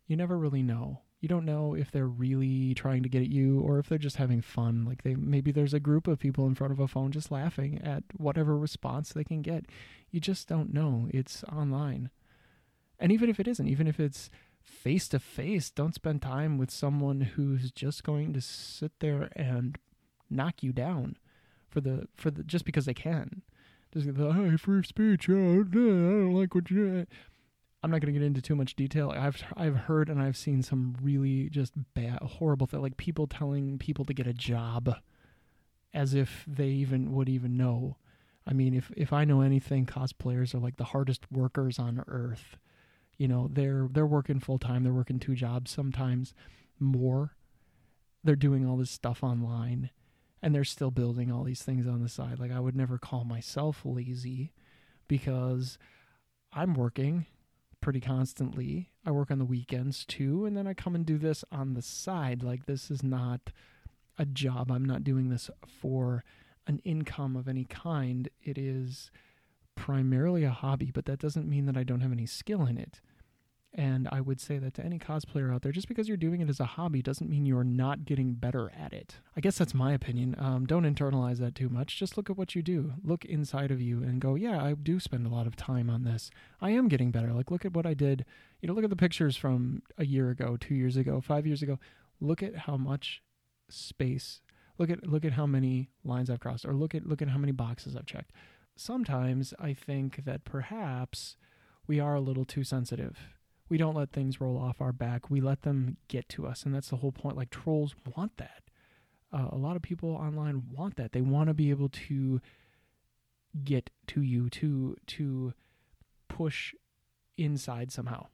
You 0.06 0.16
never 0.16 0.38
really 0.38 0.62
know. 0.62 1.02
You 1.20 1.28
don't 1.28 1.44
know 1.44 1.75
if 1.75 1.90
they're 1.90 2.06
really 2.06 2.75
trying 2.75 3.02
to 3.02 3.08
get 3.08 3.23
at 3.23 3.30
you 3.30 3.61
or 3.61 3.78
if 3.78 3.88
they're 3.88 3.99
just 3.99 4.16
having 4.16 4.42
fun. 4.42 4.85
Like 4.85 5.02
they 5.02 5.14
maybe 5.14 5.50
there's 5.50 5.75
a 5.75 5.80
group 5.80 6.06
of 6.06 6.18
people 6.18 6.46
in 6.46 6.54
front 6.54 6.73
of 6.73 6.78
a 6.78 6.87
phone 6.87 7.11
just 7.11 7.30
laughing 7.30 7.80
at 7.82 8.04
whatever 8.16 8.56
response 8.56 9.12
they 9.12 9.25
can 9.25 9.42
get. 9.42 9.66
You 10.11 10.20
just 10.20 10.46
don't 10.46 10.73
know. 10.73 11.08
It's 11.11 11.42
online. 11.44 12.11
And 12.99 13.11
even 13.12 13.28
if 13.28 13.40
it 13.40 13.49
isn't, 13.49 13.68
even 13.68 13.87
if 13.87 13.99
it's 13.99 14.30
face 14.66 15.08
to 15.08 15.18
face. 15.18 15.70
Don't 15.70 15.94
spend 15.94 16.23
time 16.23 16.58
with 16.58 16.70
someone 16.70 17.20
who's 17.20 17.70
just 17.70 18.04
going 18.04 18.32
to 18.32 18.40
sit 18.40 18.92
there 19.00 19.30
and 19.37 19.78
knock 20.28 20.62
you 20.62 20.73
down 20.73 21.16
for 21.68 21.80
the 21.80 22.08
for 22.14 22.30
the 22.30 22.42
just 22.42 22.64
because 22.64 22.85
they 22.85 22.94
can. 22.94 23.42
Just 23.92 24.12
the 24.14 24.32
hey, 24.32 24.56
free 24.56 24.82
speech. 24.82 25.28
Oh, 25.30 25.61
I 25.61 25.62
don't 25.62 26.35
like 26.35 26.54
what 26.54 26.70
you. 26.70 27.06
I'm 27.82 27.90
not 27.90 28.00
going 28.00 28.12
to 28.12 28.18
get 28.18 28.26
into 28.26 28.42
too 28.42 28.56
much 28.56 28.75
detail. 28.75 29.12
I've 29.16 29.42
I've 29.56 29.76
heard 29.76 30.08
and 30.08 30.20
I've 30.20 30.37
seen 30.37 30.62
some 30.62 30.96
really 31.00 31.49
just 31.49 31.73
bad, 31.94 32.18
horrible 32.20 32.66
thing, 32.66 32.82
like 32.82 32.96
people 32.96 33.26
telling 33.26 33.78
people 33.78 34.04
to 34.06 34.14
get 34.14 34.26
a 34.26 34.32
job, 34.32 34.96
as 35.94 36.12
if 36.12 36.44
they 36.46 36.68
even 36.68 37.12
would 37.12 37.28
even 37.28 37.56
know. 37.56 37.96
I 38.46 38.52
mean, 38.52 38.75
if 38.75 38.90
if 38.96 39.12
I 39.12 39.25
know 39.25 39.40
anything, 39.42 39.87
cosplayers 39.87 40.54
are 40.54 40.58
like 40.58 40.76
the 40.76 40.85
hardest 40.85 41.30
workers 41.30 41.78
on 41.78 42.04
earth 42.08 42.58
you 43.16 43.28
know 43.28 43.49
they're 43.52 43.88
they're 43.90 44.06
working 44.06 44.40
full 44.40 44.58
time 44.58 44.82
they're 44.85 44.92
working 44.92 45.18
two 45.18 45.35
jobs 45.35 45.70
sometimes 45.70 46.35
more. 46.78 47.35
They're 48.23 48.37
doing 48.37 48.66
all 48.66 48.76
this 48.76 48.90
stuff 48.90 49.23
online 49.23 49.90
and 50.42 50.54
they're 50.54 50.64
still 50.64 50.90
building 50.90 51.30
all 51.30 51.44
these 51.44 51.62
things 51.62 51.87
on 51.87 52.02
the 52.02 52.08
side. 52.08 52.38
Like 52.38 52.52
i 52.52 52.61
would 52.61 52.76
never 52.76 52.99
call 52.99 53.25
myself 53.25 53.82
lazy 53.85 54.52
because 55.08 55.78
i'm 56.52 56.75
working 56.75 57.26
pretty 57.80 58.00
constantly. 58.00 58.90
I 59.04 59.12
work 59.12 59.30
on 59.30 59.38
the 59.38 59.44
weekends 59.44 60.04
too 60.04 60.44
and 60.44 60.56
then 60.56 60.66
i 60.66 60.75
come 60.75 60.94
and 60.94 61.06
do 61.06 61.18
this 61.18 61.44
on 61.50 61.75
the 61.75 61.82
side. 61.82 62.42
Like 62.42 62.66
this 62.66 62.90
is 62.90 63.02
not 63.02 63.50
a 64.18 64.25
job. 64.25 64.70
I'm 64.70 64.85
not 64.85 65.04
doing 65.04 65.28
this 65.28 65.50
for 65.66 66.25
an 66.66 66.80
income 66.85 67.37
of 67.37 67.49
any 67.49 67.64
kind. 67.64 68.28
It 68.42 68.58
is 68.58 69.11
primarily 69.75 70.42
a 70.44 70.50
hobby, 70.50 70.90
but 70.90 71.04
that 71.04 71.18
doesn't 71.20 71.49
mean 71.49 71.66
that 71.66 71.76
I 71.76 71.85
don't 71.85 72.00
have 72.00 72.12
any 72.12 72.26
skill 72.26 72.64
in 72.64 72.78
it. 72.78 73.00
And 73.78 74.09
I 74.11 74.23
would 74.23 74.40
say 74.40 74.59
that 74.59 74.73
to 74.75 74.85
any 74.85 74.99
cosplayer 74.99 75.54
out 75.54 75.61
there, 75.61 75.71
just 75.71 75.87
because 75.87 76.09
you're 76.09 76.16
doing 76.16 76.40
it 76.40 76.49
as 76.49 76.61
a 76.61 76.64
hobby 76.64 77.02
doesn't 77.02 77.28
mean 77.28 77.45
you're 77.45 77.62
not 77.62 78.06
getting 78.06 78.33
better 78.33 78.73
at 78.76 78.95
it. 78.95 79.16
I 79.37 79.40
guess 79.40 79.59
that's 79.59 79.75
my 79.75 79.92
opinion. 79.92 80.35
Um, 80.38 80.64
don't 80.64 80.85
internalize 80.85 81.38
that 81.38 81.54
too 81.54 81.68
much. 81.68 81.99
Just 81.99 82.16
look 82.16 82.30
at 82.30 82.38
what 82.38 82.54
you 82.54 82.62
do. 82.62 82.95
Look 83.04 83.26
inside 83.26 83.71
of 83.71 83.80
you 83.80 84.02
and 84.02 84.18
go, 84.18 84.35
yeah, 84.35 84.64
I 84.64 84.73
do 84.73 84.99
spend 84.99 85.26
a 85.26 85.30
lot 85.30 85.47
of 85.47 85.56
time 85.56 85.90
on 85.90 86.04
this. 86.04 86.30
I 86.61 86.71
am 86.71 86.88
getting 86.88 87.11
better. 87.11 87.33
Like, 87.35 87.50
look 87.50 87.66
at 87.66 87.75
what 87.75 87.87
I 87.87 87.92
did. 87.92 88.25
You 88.62 88.68
know, 88.68 88.75
look 88.75 88.85
at 88.85 88.90
the 88.90 88.97
pictures 88.97 89.37
from 89.37 89.83
a 89.99 90.06
year 90.06 90.30
ago, 90.30 90.56
two 90.59 90.75
years 90.75 90.97
ago, 90.97 91.21
five 91.21 91.47
years 91.47 91.62
ago. 91.62 91.78
Look 92.18 92.42
at 92.42 92.56
how 92.56 92.78
much 92.78 93.23
space. 93.68 94.40
Look 94.78 94.90
at 94.90 95.06
look 95.06 95.25
at 95.25 95.33
how 95.33 95.47
many 95.47 95.90
lines 96.04 96.28
I've 96.28 96.40
crossed, 96.40 96.66
or 96.66 96.75
look 96.75 96.95
at 96.95 97.06
look 97.06 97.23
at 97.23 97.28
how 97.28 97.38
many 97.38 97.52
boxes 97.52 97.97
I've 97.97 98.06
checked 98.06 98.33
sometimes 98.76 99.54
I 99.59 99.73
think 99.73 100.25
that 100.25 100.45
perhaps 100.45 101.37
we 101.87 101.99
are 101.99 102.14
a 102.14 102.21
little 102.21 102.45
too 102.45 102.62
sensitive. 102.62 103.18
We 103.68 103.78
don't 103.78 103.94
let 103.94 104.12
things 104.12 104.40
roll 104.40 104.56
off 104.58 104.80
our 104.80 104.92
back. 104.92 105.30
We 105.30 105.40
let 105.40 105.62
them 105.62 105.96
get 106.08 106.28
to 106.30 106.46
us. 106.46 106.64
And 106.64 106.75
that's 106.75 106.90
the 106.90 106.96
whole 106.96 107.12
point. 107.12 107.37
Like 107.37 107.50
trolls 107.50 107.94
want 108.16 108.37
that. 108.37 108.62
Uh, 109.32 109.49
a 109.50 109.56
lot 109.56 109.76
of 109.76 109.82
people 109.82 110.11
online 110.11 110.64
want 110.70 110.96
that. 110.96 111.12
They 111.12 111.20
want 111.20 111.49
to 111.49 111.54
be 111.54 111.70
able 111.70 111.88
to 111.88 112.40
get 113.64 113.90
to 114.08 114.23
you, 114.23 114.49
to, 114.50 114.96
to 115.06 115.52
push 116.28 116.75
inside 117.37 117.90
somehow. 117.90 118.26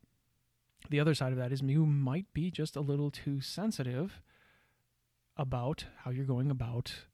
The 0.90 1.00
other 1.00 1.14
side 1.14 1.32
of 1.32 1.38
that 1.38 1.52
is 1.52 1.62
you 1.62 1.86
might 1.86 2.26
be 2.34 2.50
just 2.50 2.76
a 2.76 2.80
little 2.80 3.10
too 3.10 3.40
sensitive 3.40 4.20
about 5.36 5.86
how 6.04 6.10
you're 6.10 6.26
going 6.26 6.50
about 6.50 7.06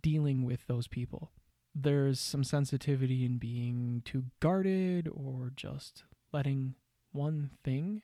dealing 0.00 0.44
with 0.44 0.66
those 0.66 0.86
people 0.86 1.32
there's 1.74 2.20
some 2.20 2.44
sensitivity 2.44 3.24
in 3.24 3.38
being 3.38 4.02
too 4.04 4.24
guarded 4.40 5.08
or 5.08 5.52
just 5.56 6.04
letting 6.32 6.74
one 7.12 7.50
thing 7.64 8.02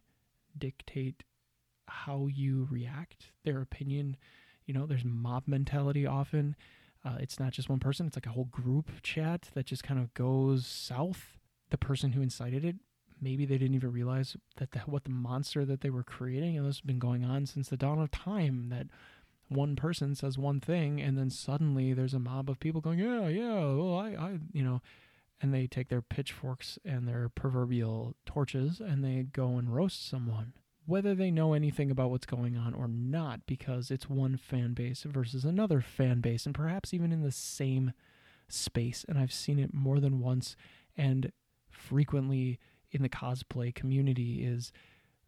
dictate 0.57 1.25
how 1.87 2.29
you 2.31 2.69
react, 2.71 3.33
their 3.45 3.61
opinion. 3.61 4.17
You 4.67 4.75
know, 4.75 4.87
there's 4.87 5.05
mob 5.05 5.45
mentality 5.47 6.07
often. 6.07 6.57
Uh, 7.05 7.17
it's 7.21 7.41
not 7.41 7.53
just 7.53 7.69
one 7.69 7.79
person, 7.79 8.07
it's 8.07 8.17
like 8.17 8.27
a 8.27 8.31
whole 8.31 8.49
group 8.51 8.91
chat 9.03 9.49
that 9.55 9.67
just 9.67 9.85
kind 9.85 10.01
of 10.01 10.13
goes 10.15 10.67
south. 10.67 11.39
The 11.71 11.79
person 11.79 12.13
who 12.13 12.23
incited 12.23 12.65
it, 12.65 12.77
maybe 13.21 13.47
they 13.47 13.57
didn't 13.59 13.77
even 13.77 13.93
realize 13.93 14.37
that 14.57 14.73
the, 14.73 14.81
what 14.81 15.05
the 15.05 15.11
monster 15.11 15.65
that 15.65 15.81
they 15.81 15.91
were 15.91 16.03
creating, 16.03 16.57
and 16.57 16.67
this 16.67 16.77
has 16.77 16.81
been 16.81 16.99
going 16.99 17.25
on 17.25 17.47
since 17.47 17.69
the 17.69 17.77
dawn 17.77 18.01
of 18.01 18.11
time, 18.11 18.69
that 18.71 18.89
one 19.49 19.77
person 19.77 20.15
says 20.15 20.37
one 20.37 20.61
thing 20.61 21.01
and 21.01 21.17
then 21.17 21.31
suddenly 21.31 21.93
there's 21.93 22.15
a 22.15 22.19
mob 22.19 22.51
of 22.51 22.61
people 22.61 22.81
going 22.81 22.99
yeah 22.99 23.29
yeah 23.29 23.55
well 23.55 23.97
i 23.97 24.09
i 24.11 24.39
you 24.53 24.63
know 24.63 24.81
and 25.41 25.55
they 25.55 25.67
take 25.67 25.89
their 25.89 26.03
pitchforks 26.03 26.79
and 26.85 27.07
their 27.07 27.29
proverbial 27.29 28.15
torches 28.27 28.81
and 28.81 29.05
they 29.05 29.27
go 29.33 29.57
and 29.57 29.75
roast 29.75 30.09
someone 30.09 30.53
whether 30.87 31.15
they 31.15 31.31
know 31.31 31.53
anything 31.53 31.91
about 31.91 32.11
what's 32.11 32.25
going 32.25 32.57
on 32.57 32.73
or 32.73 32.89
not 32.89 33.41
because 33.47 33.91
it's 33.91 34.09
one 34.09 34.39
fan 34.39 34.73
base 34.73 35.03
versus 35.03 35.45
another 35.45 35.83
fan 35.83 36.21
base 36.21 36.47
and 36.47 36.55
perhaps 36.55 36.95
even 36.95 37.13
in 37.13 37.23
the 37.23 37.33
same 37.33 37.93
space 38.49 39.05
and 39.09 39.19
i've 39.19 39.33
seen 39.33 39.59
it 39.59 39.75
more 39.75 40.01
than 40.01 40.19
once 40.19 40.57
and 40.97 41.31
frequently 41.71 42.59
in 42.91 43.03
the 43.03 43.09
cosplay 43.09 43.75
community 43.75 44.45
is 44.45 44.73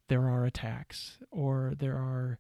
there 0.08 0.28
are 0.28 0.44
attacks 0.44 1.18
or 1.30 1.74
there 1.78 1.96
are 1.96 2.38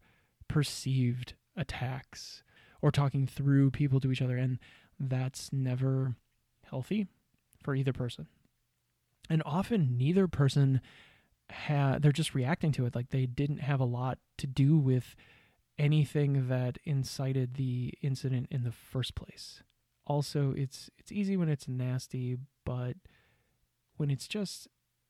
perceived 0.48 1.34
attacks 1.56 2.42
or 2.82 2.90
talking 2.90 3.26
through 3.26 3.70
people 3.70 4.00
to 4.00 4.10
each 4.10 4.22
other. 4.22 4.36
And 4.36 4.58
that's 4.98 5.52
never 5.52 6.16
healthy 6.64 7.06
for 7.62 7.74
either 7.74 7.92
person. 7.92 8.26
And 9.28 9.42
often 9.46 9.96
neither 9.96 10.26
person 10.26 10.80
had, 11.50 12.02
they're 12.02 12.12
just 12.12 12.34
reacting 12.34 12.72
to 12.72 12.86
it. 12.86 12.94
Like 12.94 13.10
they 13.10 13.26
didn't 13.26 13.58
have 13.58 13.80
a 13.80 13.84
lot 13.84 14.18
to 14.38 14.46
do 14.46 14.76
with 14.76 15.14
anything 15.78 16.48
that 16.48 16.78
incited 16.84 17.54
the 17.54 17.94
incident 18.02 18.48
in 18.50 18.64
the 18.64 18.72
first 18.72 19.14
place. 19.14 19.62
Also, 20.06 20.52
it's 20.56 20.90
it's 20.98 21.12
easy 21.12 21.36
when 21.36 21.48
it's 21.48 21.68
nasty, 21.68 22.36
but 22.64 22.96
when 23.96 24.10
it's 24.10 24.26
just 24.26 24.66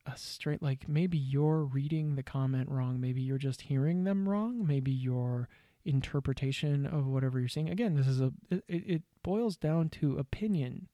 a 0.06 0.16
straight 0.16 0.62
like 0.62 0.88
maybe 0.88 1.16
you're 1.18 1.64
reading 1.64 2.14
the 2.16 2.22
comment 2.22 2.68
wrong, 2.68 3.00
maybe 3.00 3.20
you're 3.20 3.38
just 3.38 3.62
hearing 3.62 4.04
them 4.04 4.28
wrong, 4.28 4.66
maybe 4.66 4.90
you're 4.90 5.48
interpretation 5.84 6.86
of 6.86 7.06
whatever 7.06 7.38
you're 7.38 7.48
seeing. 7.48 7.68
Again, 7.68 7.94
this 7.94 8.06
is 8.06 8.20
a 8.20 8.32
it, 8.50 8.64
it 8.68 9.02
boils 9.22 9.56
down 9.56 9.88
to 9.88 10.18
opinion. 10.18 10.88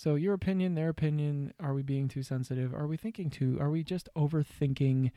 So 0.00 0.14
your 0.14 0.32
opinion, 0.32 0.76
their 0.76 0.88
opinion, 0.88 1.52
are 1.60 1.74
we 1.74 1.82
being 1.82 2.08
too 2.08 2.22
sensitive? 2.22 2.72
Are 2.72 2.86
we 2.86 2.96
thinking 2.96 3.28
too 3.28 3.58
are 3.60 3.68
we 3.68 3.84
just 3.84 4.08
overthinking 4.16 5.10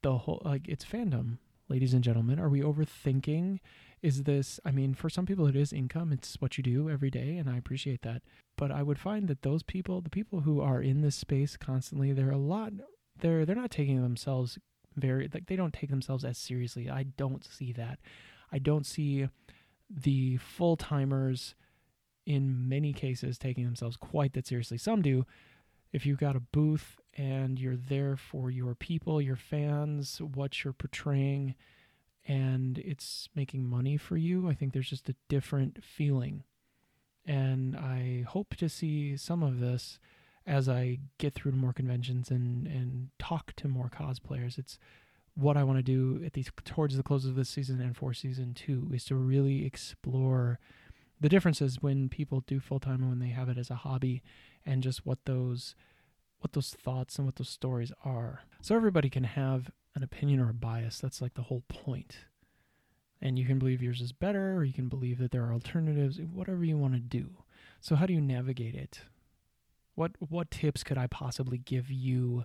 the 0.00 0.16
whole 0.16 0.40
like 0.46 0.66
it's 0.66 0.82
fandom, 0.82 1.36
ladies 1.68 1.92
and 1.92 2.02
gentlemen. 2.02 2.40
Are 2.40 2.48
we 2.48 2.62
overthinking? 2.62 3.58
Is 4.00 4.22
this 4.22 4.58
I 4.64 4.70
mean, 4.70 4.94
for 4.94 5.10
some 5.10 5.26
people 5.26 5.46
it 5.46 5.56
is 5.56 5.74
income, 5.74 6.10
it's 6.10 6.36
what 6.40 6.56
you 6.56 6.64
do 6.64 6.88
every 6.88 7.10
day 7.10 7.36
and 7.36 7.50
I 7.50 7.58
appreciate 7.58 8.00
that. 8.00 8.22
But 8.56 8.70
I 8.70 8.82
would 8.82 8.98
find 8.98 9.28
that 9.28 9.42
those 9.42 9.62
people, 9.62 10.00
the 10.00 10.08
people 10.08 10.40
who 10.40 10.62
are 10.62 10.80
in 10.80 11.02
this 11.02 11.16
space 11.16 11.58
constantly, 11.58 12.14
they're 12.14 12.30
a 12.30 12.38
lot 12.38 12.72
they're 13.20 13.44
they're 13.44 13.54
not 13.54 13.70
taking 13.70 14.00
themselves 14.00 14.58
very 14.94 15.28
like 15.34 15.48
they 15.48 15.56
don't 15.56 15.74
take 15.74 15.90
themselves 15.90 16.24
as 16.24 16.38
seriously. 16.38 16.88
I 16.88 17.02
don't 17.02 17.44
see 17.44 17.72
that. 17.72 17.98
I 18.50 18.58
don't 18.58 18.86
see 18.86 19.28
the 19.90 20.38
full 20.38 20.78
timers 20.78 21.54
in 22.26 22.68
many 22.68 22.92
cases 22.92 23.38
taking 23.38 23.64
themselves 23.64 23.96
quite 23.96 24.32
that 24.34 24.46
seriously. 24.46 24.76
Some 24.76 25.00
do. 25.00 25.24
If 25.92 26.04
you've 26.04 26.18
got 26.18 26.36
a 26.36 26.40
booth 26.40 27.00
and 27.16 27.58
you're 27.58 27.76
there 27.76 28.16
for 28.16 28.50
your 28.50 28.74
people, 28.74 29.22
your 29.22 29.36
fans, 29.36 30.20
what 30.20 30.64
you're 30.64 30.72
portraying, 30.72 31.54
and 32.26 32.78
it's 32.78 33.28
making 33.34 33.64
money 33.64 33.96
for 33.96 34.16
you, 34.16 34.48
I 34.48 34.54
think 34.54 34.72
there's 34.72 34.90
just 34.90 35.08
a 35.08 35.14
different 35.28 35.82
feeling. 35.84 36.42
And 37.24 37.76
I 37.76 38.24
hope 38.28 38.56
to 38.56 38.68
see 38.68 39.16
some 39.16 39.42
of 39.42 39.60
this 39.60 39.98
as 40.46 40.68
I 40.68 40.98
get 41.18 41.34
through 41.34 41.52
to 41.52 41.56
more 41.56 41.72
conventions 41.72 42.30
and, 42.30 42.66
and 42.66 43.08
talk 43.18 43.54
to 43.56 43.68
more 43.68 43.88
cosplayers. 43.88 44.58
It's 44.58 44.78
what 45.34 45.56
I 45.56 45.64
want 45.64 45.78
to 45.78 45.82
do 45.82 46.24
at 46.24 46.32
these 46.32 46.50
towards 46.64 46.96
the 46.96 47.02
close 47.02 47.26
of 47.26 47.34
this 47.34 47.48
season 47.48 47.80
and 47.80 47.96
for 47.96 48.14
season 48.14 48.54
two 48.54 48.88
is 48.92 49.04
to 49.06 49.14
really 49.14 49.66
explore 49.66 50.58
the 51.20 51.28
differences 51.28 51.82
when 51.82 52.08
people 52.08 52.44
do 52.46 52.60
full 52.60 52.80
time 52.80 53.00
and 53.00 53.08
when 53.08 53.18
they 53.18 53.28
have 53.28 53.48
it 53.48 53.58
as 53.58 53.70
a 53.70 53.76
hobby 53.76 54.22
and 54.64 54.82
just 54.82 55.06
what 55.06 55.24
those 55.24 55.74
what 56.40 56.52
those 56.52 56.70
thoughts 56.70 57.16
and 57.16 57.26
what 57.26 57.36
those 57.36 57.48
stories 57.48 57.92
are. 58.04 58.40
So 58.60 58.76
everybody 58.76 59.08
can 59.08 59.24
have 59.24 59.70
an 59.94 60.02
opinion 60.02 60.40
or 60.40 60.50
a 60.50 60.54
bias. 60.54 60.98
That's 60.98 61.22
like 61.22 61.34
the 61.34 61.42
whole 61.42 61.62
point. 61.68 62.18
And 63.22 63.38
you 63.38 63.46
can 63.46 63.58
believe 63.58 63.82
yours 63.82 64.02
is 64.02 64.12
better, 64.12 64.54
or 64.54 64.64
you 64.64 64.74
can 64.74 64.88
believe 64.88 65.18
that 65.18 65.30
there 65.30 65.42
are 65.44 65.52
alternatives, 65.52 66.20
whatever 66.20 66.62
you 66.64 66.76
want 66.76 66.92
to 66.92 67.00
do. 67.00 67.30
So 67.80 67.96
how 67.96 68.04
do 68.04 68.12
you 68.12 68.20
navigate 68.20 68.74
it? 68.74 69.00
What 69.94 70.12
what 70.18 70.50
tips 70.50 70.84
could 70.84 70.98
I 70.98 71.06
possibly 71.06 71.56
give 71.56 71.90
you, 71.90 72.44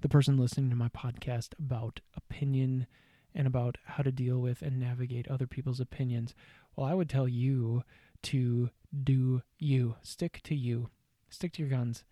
the 0.00 0.08
person 0.08 0.36
listening 0.36 0.70
to 0.70 0.76
my 0.76 0.88
podcast, 0.88 1.54
about 1.58 2.00
opinion 2.16 2.86
and 3.34 3.46
about 3.46 3.78
how 3.84 4.04
to 4.04 4.12
deal 4.12 4.38
with 4.38 4.62
and 4.62 4.78
navigate 4.78 5.26
other 5.26 5.48
people's 5.48 5.80
opinions? 5.80 6.34
Well, 6.76 6.86
I 6.86 6.94
would 6.94 7.08
tell 7.08 7.26
you 7.26 7.82
to 8.24 8.70
do 9.02 9.42
you. 9.58 9.96
Stick 10.02 10.40
to 10.44 10.54
you. 10.54 10.90
Stick 11.28 11.52
to 11.54 11.62
your 11.62 11.70
guns. 11.70 12.04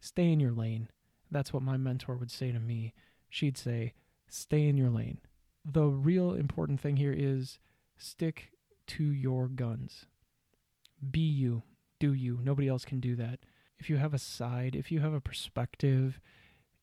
Stay 0.00 0.30
in 0.30 0.40
your 0.40 0.52
lane. 0.52 0.88
That's 1.30 1.52
what 1.52 1.62
my 1.62 1.76
mentor 1.76 2.16
would 2.16 2.30
say 2.30 2.52
to 2.52 2.60
me. 2.60 2.94
She'd 3.28 3.58
say, 3.58 3.94
stay 4.28 4.68
in 4.68 4.76
your 4.76 4.90
lane. 4.90 5.18
The 5.64 5.84
real 5.84 6.32
important 6.32 6.80
thing 6.80 6.96
here 6.96 7.14
is 7.16 7.58
stick 7.96 8.50
to 8.88 9.04
your 9.04 9.48
guns. 9.48 10.06
Be 11.10 11.20
you. 11.20 11.62
Do 11.98 12.12
you. 12.12 12.38
Nobody 12.42 12.68
else 12.68 12.84
can 12.84 13.00
do 13.00 13.16
that. 13.16 13.40
If 13.78 13.90
you 13.90 13.96
have 13.96 14.14
a 14.14 14.18
side, 14.18 14.76
if 14.76 14.92
you 14.92 15.00
have 15.00 15.12
a 15.12 15.20
perspective, 15.20 16.20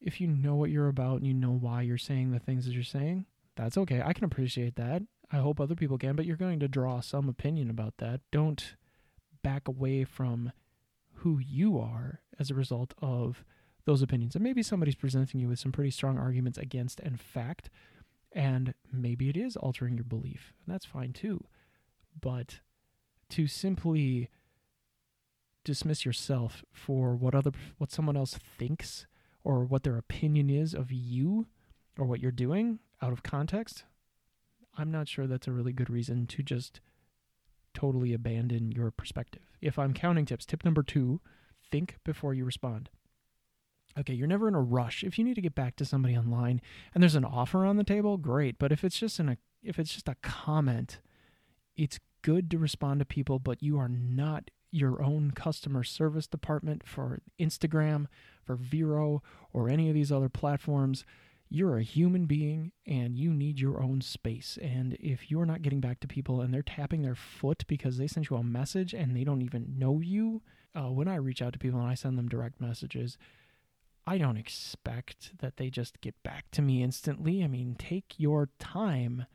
if 0.02 0.20
you 0.20 0.28
know 0.28 0.56
what 0.56 0.70
you're 0.70 0.90
about 0.90 1.18
and 1.18 1.28
you 1.28 1.34
know 1.34 1.54
why 1.54 1.82
you're 1.82 1.98
saying 1.98 2.32
the 2.32 2.40
things 2.40 2.66
that 2.66 2.74
you're 2.74 2.84
saying, 2.84 3.26
that's 3.56 3.78
okay. 3.78 4.02
I 4.04 4.14
can 4.14 4.26
appreciate 4.26 4.76
that. 4.76 5.04
I 5.34 5.38
hope 5.38 5.60
other 5.60 5.76
people 5.76 5.98
can, 5.98 6.16
but 6.16 6.28
you're 6.28 6.38
going 6.38 6.60
to 6.60 6.68
draw 6.68 7.00
some 7.00 7.28
opinion 7.28 7.72
about 7.72 7.98
that. 7.98 8.22
Don't 8.32 8.76
back 9.42 9.68
away 9.68 10.04
from 10.04 10.52
who 11.16 11.40
you 11.40 11.80
are 11.80 12.22
as 12.40 12.52
a 12.52 12.56
result 12.56 12.94
of 13.02 13.44
those 13.86 14.04
opinions. 14.04 14.36
And 14.36 14.44
maybe 14.44 14.62
somebody's 14.62 14.96
presenting 14.96 15.40
you 15.40 15.48
with 15.48 15.58
some 15.58 15.72
pretty 15.72 15.90
strong 15.90 16.20
arguments 16.20 16.60
against 16.60 17.00
and 17.00 17.20
fact, 17.20 17.72
and 18.32 18.76
maybe 18.92 19.28
it 19.28 19.36
is 19.36 19.58
altering 19.58 19.96
your 19.96 20.04
belief, 20.04 20.54
and 20.66 20.74
that's 20.74 20.86
fine 20.86 21.14
too. 21.14 21.44
But 22.20 22.60
to 23.30 23.48
simply 23.48 24.30
dismiss 25.64 26.06
yourself 26.06 26.64
for 26.72 27.16
what 27.16 27.34
other 27.34 27.52
what 27.78 27.92
someone 27.92 28.18
else 28.18 28.38
thinks 28.58 29.08
or 29.44 29.64
what 29.64 29.84
their 29.84 29.98
opinion 29.98 30.50
is 30.50 30.74
of 30.74 30.92
you 30.92 31.48
or 31.98 32.06
what 32.06 32.20
you're 32.20 32.32
doing 32.32 32.80
out 33.02 33.14
of 33.14 33.24
context, 33.24 33.86
I'm 34.78 34.92
not 34.92 35.08
sure 35.08 35.28
that's 35.28 35.48
a 35.48 35.52
really 35.52 35.74
good 35.74 35.90
reason 35.90 36.28
to 36.28 36.44
just 36.44 36.80
totally 37.74 38.14
abandon 38.14 38.72
your 38.72 38.92
perspective. 38.92 39.44
If 39.62 39.78
I'm 39.80 39.94
counting 39.94 40.26
tips, 40.26 40.46
tip 40.46 40.66
number 40.66 40.84
2, 40.84 41.20
think 41.72 41.98
before 42.04 42.34
you 42.34 42.46
respond 42.46 42.90
okay, 43.98 44.14
you're 44.14 44.28
never 44.28 44.48
in 44.48 44.56
a 44.56 44.62
rush. 44.62 45.04
If 45.04 45.18
you 45.18 45.24
need 45.24 45.36
to 45.36 45.42
get 45.42 45.56
back 45.56 45.76
to 45.78 45.86
somebody 45.86 46.18
online 46.18 46.62
and 46.94 47.02
there's 47.02 47.16
an 47.16 47.26
offer 47.26 47.66
on 47.66 47.78
the 47.78 47.84
table, 47.84 48.18
great. 48.18 48.58
But 48.58 48.72
if 48.72 48.84
it's 48.84 49.00
just 49.00 49.20
a 49.20 49.38
if 49.62 49.80
it's 49.80 49.94
just 49.94 50.10
a 50.10 50.16
comment, 50.22 51.00
it's 51.78 52.00
good 52.22 52.52
to 52.52 52.58
respond 52.58 53.00
to 53.00 53.06
people, 53.06 53.40
but 53.40 53.64
you 53.64 53.78
are 53.78 53.90
not 53.90 54.52
your 54.72 55.02
own 55.02 55.32
customer 55.32 55.84
service 55.84 56.28
department 56.28 56.86
for 56.86 57.20
Instagram, 57.40 58.08
for 58.44 58.56
Vero, 58.56 59.22
or 59.54 59.70
any 59.70 59.88
of 59.88 59.96
these 59.96 60.12
other 60.12 60.30
platforms. 60.30 61.06
You're 61.50 61.78
a 61.78 61.84
human 61.84 62.26
being 62.26 62.72
and 62.88 63.16
you 63.16 63.32
need 63.32 63.60
your 63.60 63.82
own 63.82 64.02
space. 64.02 64.58
And 64.62 64.96
if 65.00 65.30
you're 65.30 65.46
not 65.46 65.62
getting 65.62 65.82
back 65.82 66.00
to 66.00 66.08
people 66.08 66.42
and 66.42 66.54
they're 66.54 66.64
tapping 66.64 67.04
their 67.04 67.16
foot 67.16 67.64
because 67.68 67.98
they 67.98 68.08
sent 68.08 68.30
you 68.30 68.38
a 68.38 68.44
message 68.44 68.94
and 68.94 69.16
they 69.16 69.24
don't 69.24 69.44
even 69.44 69.76
know 69.78 70.00
you, 70.00 70.42
uh, 70.76 70.90
when 70.90 71.08
I 71.08 71.16
reach 71.16 71.42
out 71.42 71.54
to 71.54 71.60
people 71.60 71.80
and 71.80 71.90
I 71.90 71.94
send 71.94 72.18
them 72.18 72.28
direct 72.28 72.60
messages, 72.60 73.18
I 74.06 74.18
don't 74.18 74.38
expect 74.38 75.34
that 75.40 75.58
they 75.58 75.70
just 75.70 76.02
get 76.02 76.22
back 76.24 76.46
to 76.52 76.62
me 76.62 76.84
instantly. 76.84 77.44
I 77.44 77.48
mean, 77.48 77.76
take 77.78 78.16
your 78.18 78.50
time. 78.60 79.26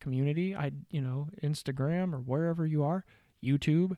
Community, 0.00 0.56
I, 0.56 0.72
you 0.90 1.02
know, 1.02 1.28
Instagram 1.42 2.14
or 2.14 2.18
wherever 2.18 2.66
you 2.66 2.82
are, 2.82 3.04
YouTube. 3.44 3.96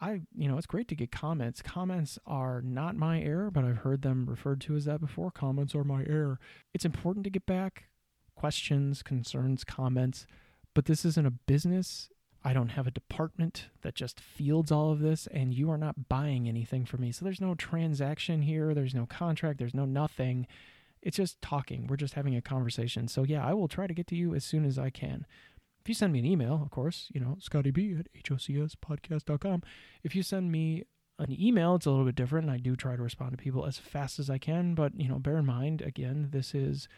I, 0.00 0.20
you 0.36 0.48
know, 0.48 0.58
it's 0.58 0.66
great 0.66 0.88
to 0.88 0.94
get 0.94 1.10
comments. 1.10 1.62
Comments 1.62 2.18
are 2.26 2.60
not 2.60 2.96
my 2.96 3.20
error, 3.20 3.50
but 3.50 3.64
I've 3.64 3.78
heard 3.78 4.02
them 4.02 4.26
referred 4.26 4.60
to 4.62 4.76
as 4.76 4.84
that 4.84 5.00
before. 5.00 5.30
Comments 5.30 5.74
are 5.74 5.84
my 5.84 6.04
error. 6.04 6.38
It's 6.74 6.84
important 6.84 7.24
to 7.24 7.30
get 7.30 7.46
back 7.46 7.84
questions, 8.36 9.02
concerns, 9.02 9.64
comments, 9.64 10.26
but 10.74 10.84
this 10.84 11.04
isn't 11.04 11.26
a 11.26 11.30
business. 11.30 12.10
I 12.44 12.52
don't 12.52 12.68
have 12.68 12.86
a 12.86 12.92
department 12.92 13.70
that 13.82 13.94
just 13.94 14.20
fields 14.20 14.70
all 14.70 14.92
of 14.92 15.00
this, 15.00 15.26
and 15.28 15.54
you 15.54 15.70
are 15.70 15.78
not 15.78 16.08
buying 16.08 16.46
anything 16.46 16.84
from 16.84 17.00
me. 17.00 17.10
So 17.10 17.24
there's 17.24 17.40
no 17.40 17.54
transaction 17.54 18.42
here, 18.42 18.74
there's 18.74 18.94
no 18.94 19.06
contract, 19.06 19.58
there's 19.58 19.74
no 19.74 19.86
nothing. 19.86 20.46
It's 21.02 21.16
just 21.16 21.40
talking. 21.40 21.86
We're 21.86 21.96
just 21.96 22.14
having 22.14 22.36
a 22.36 22.42
conversation. 22.42 23.08
So 23.08 23.24
yeah, 23.24 23.44
I 23.44 23.54
will 23.54 23.68
try 23.68 23.86
to 23.86 23.94
get 23.94 24.06
to 24.08 24.16
you 24.16 24.34
as 24.34 24.44
soon 24.44 24.64
as 24.64 24.78
I 24.78 24.90
can. 24.90 25.26
If 25.86 25.90
you 25.90 25.94
send 25.94 26.12
me 26.12 26.18
an 26.18 26.24
email, 26.24 26.60
of 26.60 26.72
course, 26.72 27.12
you 27.14 27.20
know, 27.20 27.36
Scotty 27.38 27.70
B 27.70 27.96
at 27.96 28.12
hocspodcast.com. 28.12 29.62
If 30.02 30.16
you 30.16 30.24
send 30.24 30.50
me 30.50 30.82
an 31.20 31.40
email, 31.40 31.76
it's 31.76 31.86
a 31.86 31.90
little 31.90 32.04
bit 32.04 32.16
different. 32.16 32.48
And 32.48 32.52
I 32.52 32.58
do 32.58 32.74
try 32.74 32.96
to 32.96 33.02
respond 33.02 33.30
to 33.30 33.36
people 33.36 33.64
as 33.64 33.78
fast 33.78 34.18
as 34.18 34.28
I 34.28 34.38
can, 34.38 34.74
but 34.74 34.98
you 35.00 35.08
know, 35.08 35.20
bear 35.20 35.36
in 35.36 35.46
mind, 35.46 35.82
again, 35.82 36.30
this 36.32 36.56
is 36.56 36.88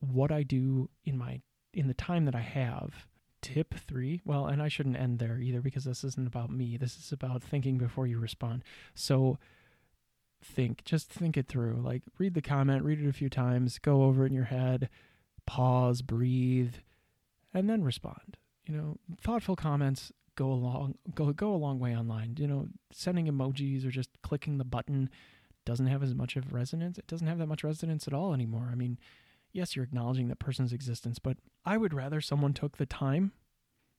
what 0.00 0.30
I 0.30 0.42
do 0.42 0.90
in 1.06 1.16
my 1.16 1.40
in 1.72 1.88
the 1.88 1.94
time 1.94 2.26
that 2.26 2.34
I 2.34 2.42
have 2.42 3.06
tip 3.40 3.74
three 3.74 4.22
well 4.24 4.46
and 4.46 4.62
i 4.62 4.68
shouldn't 4.68 4.96
end 4.96 5.18
there 5.18 5.38
either 5.38 5.60
because 5.60 5.84
this 5.84 6.02
isn't 6.02 6.26
about 6.26 6.50
me 6.50 6.78
this 6.78 6.96
is 6.96 7.12
about 7.12 7.42
thinking 7.42 7.76
before 7.76 8.06
you 8.06 8.18
respond 8.18 8.64
so 8.94 9.38
think 10.42 10.82
just 10.86 11.10
think 11.10 11.36
it 11.36 11.46
through 11.46 11.78
like 11.84 12.00
read 12.16 12.32
the 12.32 12.40
comment 12.40 12.82
read 12.82 12.98
it 12.98 13.06
a 13.06 13.12
few 13.12 13.28
times 13.28 13.78
go 13.78 14.04
over 14.04 14.24
it 14.24 14.28
in 14.28 14.34
your 14.34 14.44
head 14.44 14.88
pause 15.44 16.00
breathe 16.00 16.76
and 17.54 17.70
then 17.70 17.82
respond 17.82 18.36
you 18.66 18.76
know 18.76 18.98
thoughtful 19.20 19.56
comments 19.56 20.12
go 20.36 20.46
along 20.46 20.96
go 21.14 21.32
go 21.32 21.54
a 21.54 21.56
long 21.56 21.78
way 21.78 21.96
online 21.96 22.34
you 22.38 22.46
know 22.46 22.66
sending 22.92 23.26
emojis 23.26 23.86
or 23.86 23.90
just 23.90 24.10
clicking 24.22 24.58
the 24.58 24.64
button 24.64 25.08
doesn't 25.64 25.86
have 25.86 26.02
as 26.02 26.14
much 26.14 26.36
of 26.36 26.52
resonance 26.52 26.98
it 26.98 27.06
doesn't 27.06 27.26
have 27.26 27.38
that 27.38 27.46
much 27.46 27.64
resonance 27.64 28.06
at 28.06 28.12
all 28.12 28.34
anymore 28.34 28.68
i 28.70 28.74
mean 28.74 28.98
yes, 29.54 29.74
you're 29.74 29.84
acknowledging 29.84 30.28
that 30.28 30.38
person's 30.38 30.72
existence, 30.74 31.18
but 31.18 31.38
I 31.64 31.78
would 31.78 31.94
rather 31.94 32.20
someone 32.20 32.52
took 32.52 32.76
the 32.76 32.84
time 32.84 33.32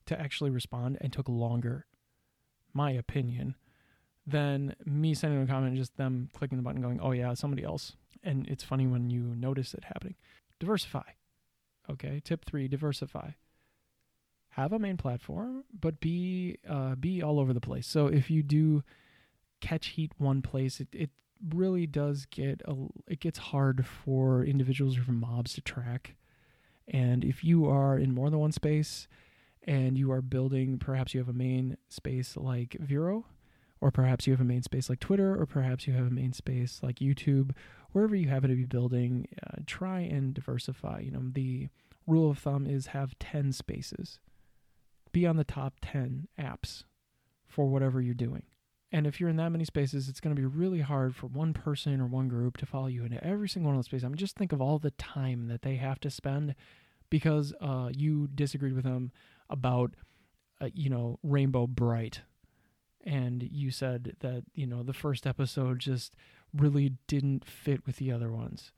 to 0.04 0.20
actually 0.20 0.50
respond 0.50 0.98
and 1.00 1.12
took 1.12 1.28
longer, 1.28 1.86
my 2.72 2.92
opinion, 2.92 3.56
than 4.24 4.76
me 4.84 5.14
sending 5.14 5.42
a 5.42 5.46
comment 5.46 5.70
and 5.70 5.78
just 5.78 5.96
them 5.96 6.28
clicking 6.36 6.58
the 6.58 6.62
button 6.62 6.82
going, 6.82 7.00
oh 7.00 7.10
yeah, 7.10 7.34
somebody 7.34 7.64
else. 7.64 7.96
And 8.22 8.46
it's 8.46 8.62
funny 8.62 8.86
when 8.86 9.10
you 9.10 9.34
notice 9.34 9.74
it 9.74 9.84
happening. 9.84 10.14
Diversify. 10.60 11.10
Okay. 11.90 12.20
Tip 12.22 12.44
three, 12.44 12.68
diversify. 12.68 13.30
Have 14.56 14.72
a 14.72 14.78
main 14.78 14.96
platform, 14.96 15.64
but 15.78 16.00
be 16.00 16.56
uh, 16.66 16.94
be 16.94 17.22
all 17.22 17.38
over 17.38 17.52
the 17.52 17.60
place. 17.60 17.86
So 17.86 18.06
if 18.06 18.30
you 18.30 18.42
do 18.42 18.82
catch 19.60 19.88
heat 19.88 20.12
one 20.16 20.40
place, 20.40 20.80
it, 20.80 20.88
it 20.92 21.10
really 21.46 21.86
does 21.86 22.24
get 22.30 22.62
a, 22.64 22.74
it 23.06 23.20
gets 23.20 23.38
hard 23.38 23.84
for 23.84 24.42
individuals 24.42 24.96
or 24.96 25.02
for 25.02 25.12
mobs 25.12 25.52
to 25.54 25.60
track. 25.60 26.14
And 26.88 27.22
if 27.22 27.44
you 27.44 27.66
are 27.66 27.98
in 27.98 28.14
more 28.14 28.30
than 28.30 28.38
one 28.38 28.52
space 28.52 29.08
and 29.62 29.98
you 29.98 30.10
are 30.10 30.22
building, 30.22 30.78
perhaps 30.78 31.12
you 31.12 31.20
have 31.20 31.28
a 31.28 31.34
main 31.34 31.76
space 31.90 32.34
like 32.34 32.78
Vero, 32.80 33.26
or 33.82 33.90
perhaps 33.90 34.26
you 34.26 34.32
have 34.32 34.40
a 34.40 34.44
main 34.44 34.62
space 34.62 34.88
like 34.88 35.00
Twitter, 35.00 35.38
or 35.38 35.44
perhaps 35.44 35.86
you 35.86 35.92
have 35.92 36.06
a 36.06 36.10
main 36.10 36.32
space 36.32 36.80
like 36.82 37.00
YouTube, 37.00 37.50
wherever 37.92 38.16
you 38.16 38.28
happen 38.28 38.48
to 38.48 38.56
be 38.56 38.64
building, 38.64 39.28
uh, 39.46 39.56
try 39.66 40.00
and 40.00 40.32
diversify. 40.32 41.00
You 41.00 41.10
know, 41.10 41.22
the 41.32 41.68
rule 42.06 42.30
of 42.30 42.38
thumb 42.38 42.66
is 42.66 42.86
have 42.86 43.18
10 43.18 43.52
spaces. 43.52 44.18
Be 45.16 45.24
on 45.24 45.38
the 45.38 45.44
top 45.44 45.76
10 45.80 46.28
apps 46.38 46.84
for 47.46 47.64
whatever 47.64 48.02
you're 48.02 48.12
doing. 48.12 48.42
And 48.92 49.06
if 49.06 49.18
you're 49.18 49.30
in 49.30 49.36
that 49.36 49.48
many 49.48 49.64
spaces, 49.64 50.10
it's 50.10 50.20
going 50.20 50.36
to 50.36 50.38
be 50.38 50.44
really 50.44 50.82
hard 50.82 51.16
for 51.16 51.26
one 51.26 51.54
person 51.54 52.02
or 52.02 52.06
one 52.06 52.28
group 52.28 52.58
to 52.58 52.66
follow 52.66 52.88
you 52.88 53.02
into 53.02 53.24
every 53.24 53.48
single 53.48 53.70
one 53.70 53.76
of 53.76 53.78
those 53.78 53.86
spaces. 53.86 54.04
I 54.04 54.08
mean, 54.08 54.18
just 54.18 54.36
think 54.36 54.52
of 54.52 54.60
all 54.60 54.78
the 54.78 54.90
time 54.90 55.48
that 55.48 55.62
they 55.62 55.76
have 55.76 55.98
to 56.00 56.10
spend 56.10 56.54
because 57.08 57.54
uh, 57.62 57.88
you 57.90 58.26
disagreed 58.26 58.74
with 58.74 58.84
them 58.84 59.10
about, 59.48 59.94
uh, 60.60 60.68
you 60.74 60.90
know, 60.90 61.18
Rainbow 61.22 61.66
Brite. 61.66 62.20
And 63.02 63.42
you 63.42 63.70
said 63.70 64.16
that, 64.20 64.44
you 64.52 64.66
know, 64.66 64.82
the 64.82 64.92
first 64.92 65.26
episode 65.26 65.78
just 65.78 66.14
really 66.52 66.92
didn't 67.06 67.46
fit 67.46 67.86
with 67.86 67.96
the 67.96 68.12
other 68.12 68.30
ones. 68.30 68.70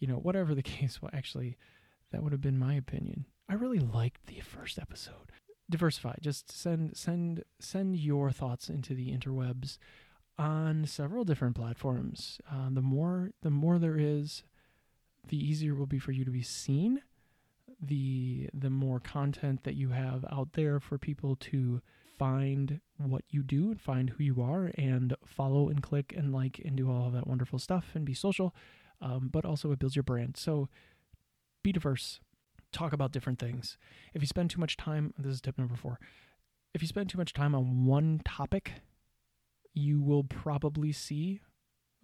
You 0.00 0.08
know, 0.08 0.16
whatever 0.16 0.54
the 0.54 0.62
case, 0.76 1.00
well, 1.00 1.12
actually, 1.14 1.56
that 2.12 2.22
would 2.22 2.32
have 2.32 2.42
been 2.42 2.58
my 2.58 2.74
opinion. 2.74 3.24
I 3.48 3.54
really 3.54 3.78
liked 3.78 4.26
the 4.26 4.40
first 4.40 4.78
episode. 4.78 5.32
Diversify. 5.70 6.14
Just 6.20 6.50
send 6.50 6.96
send 6.96 7.44
send 7.60 7.96
your 7.96 8.30
thoughts 8.30 8.70
into 8.70 8.94
the 8.94 9.12
interwebs 9.12 9.78
on 10.38 10.86
several 10.86 11.24
different 11.24 11.56
platforms. 11.56 12.40
Uh, 12.50 12.68
the 12.70 12.80
more 12.80 13.32
the 13.42 13.50
more 13.50 13.78
there 13.78 13.98
is, 13.98 14.44
the 15.28 15.36
easier 15.36 15.72
it 15.72 15.78
will 15.78 15.86
be 15.86 15.98
for 15.98 16.12
you 16.12 16.24
to 16.24 16.30
be 16.30 16.42
seen. 16.42 17.02
The 17.80 18.48
the 18.54 18.70
more 18.70 18.98
content 18.98 19.64
that 19.64 19.74
you 19.74 19.90
have 19.90 20.24
out 20.32 20.54
there 20.54 20.80
for 20.80 20.96
people 20.96 21.36
to 21.36 21.82
find 22.18 22.80
what 22.96 23.22
you 23.30 23.42
do 23.42 23.70
and 23.70 23.80
find 23.80 24.10
who 24.10 24.24
you 24.24 24.42
are 24.42 24.72
and 24.76 25.14
follow 25.24 25.68
and 25.68 25.82
click 25.82 26.12
and 26.16 26.32
like 26.32 26.60
and 26.64 26.76
do 26.76 26.90
all 26.90 27.06
of 27.06 27.12
that 27.12 27.26
wonderful 27.26 27.58
stuff 27.58 27.90
and 27.94 28.04
be 28.04 28.14
social. 28.14 28.54
Um, 29.00 29.28
but 29.32 29.44
also 29.44 29.70
it 29.70 29.78
builds 29.78 29.94
your 29.94 30.02
brand. 30.02 30.36
So 30.36 30.68
be 31.62 31.72
diverse. 31.72 32.20
Talk 32.72 32.92
about 32.92 33.12
different 33.12 33.38
things. 33.38 33.78
If 34.14 34.22
you 34.22 34.28
spend 34.28 34.50
too 34.50 34.60
much 34.60 34.76
time, 34.76 35.14
this 35.18 35.32
is 35.32 35.40
tip 35.40 35.58
number 35.58 35.76
four. 35.76 35.98
If 36.74 36.82
you 36.82 36.88
spend 36.88 37.08
too 37.08 37.18
much 37.18 37.32
time 37.32 37.54
on 37.54 37.86
one 37.86 38.20
topic, 38.24 38.72
you 39.72 40.02
will 40.02 40.24
probably 40.24 40.92
see 40.92 41.40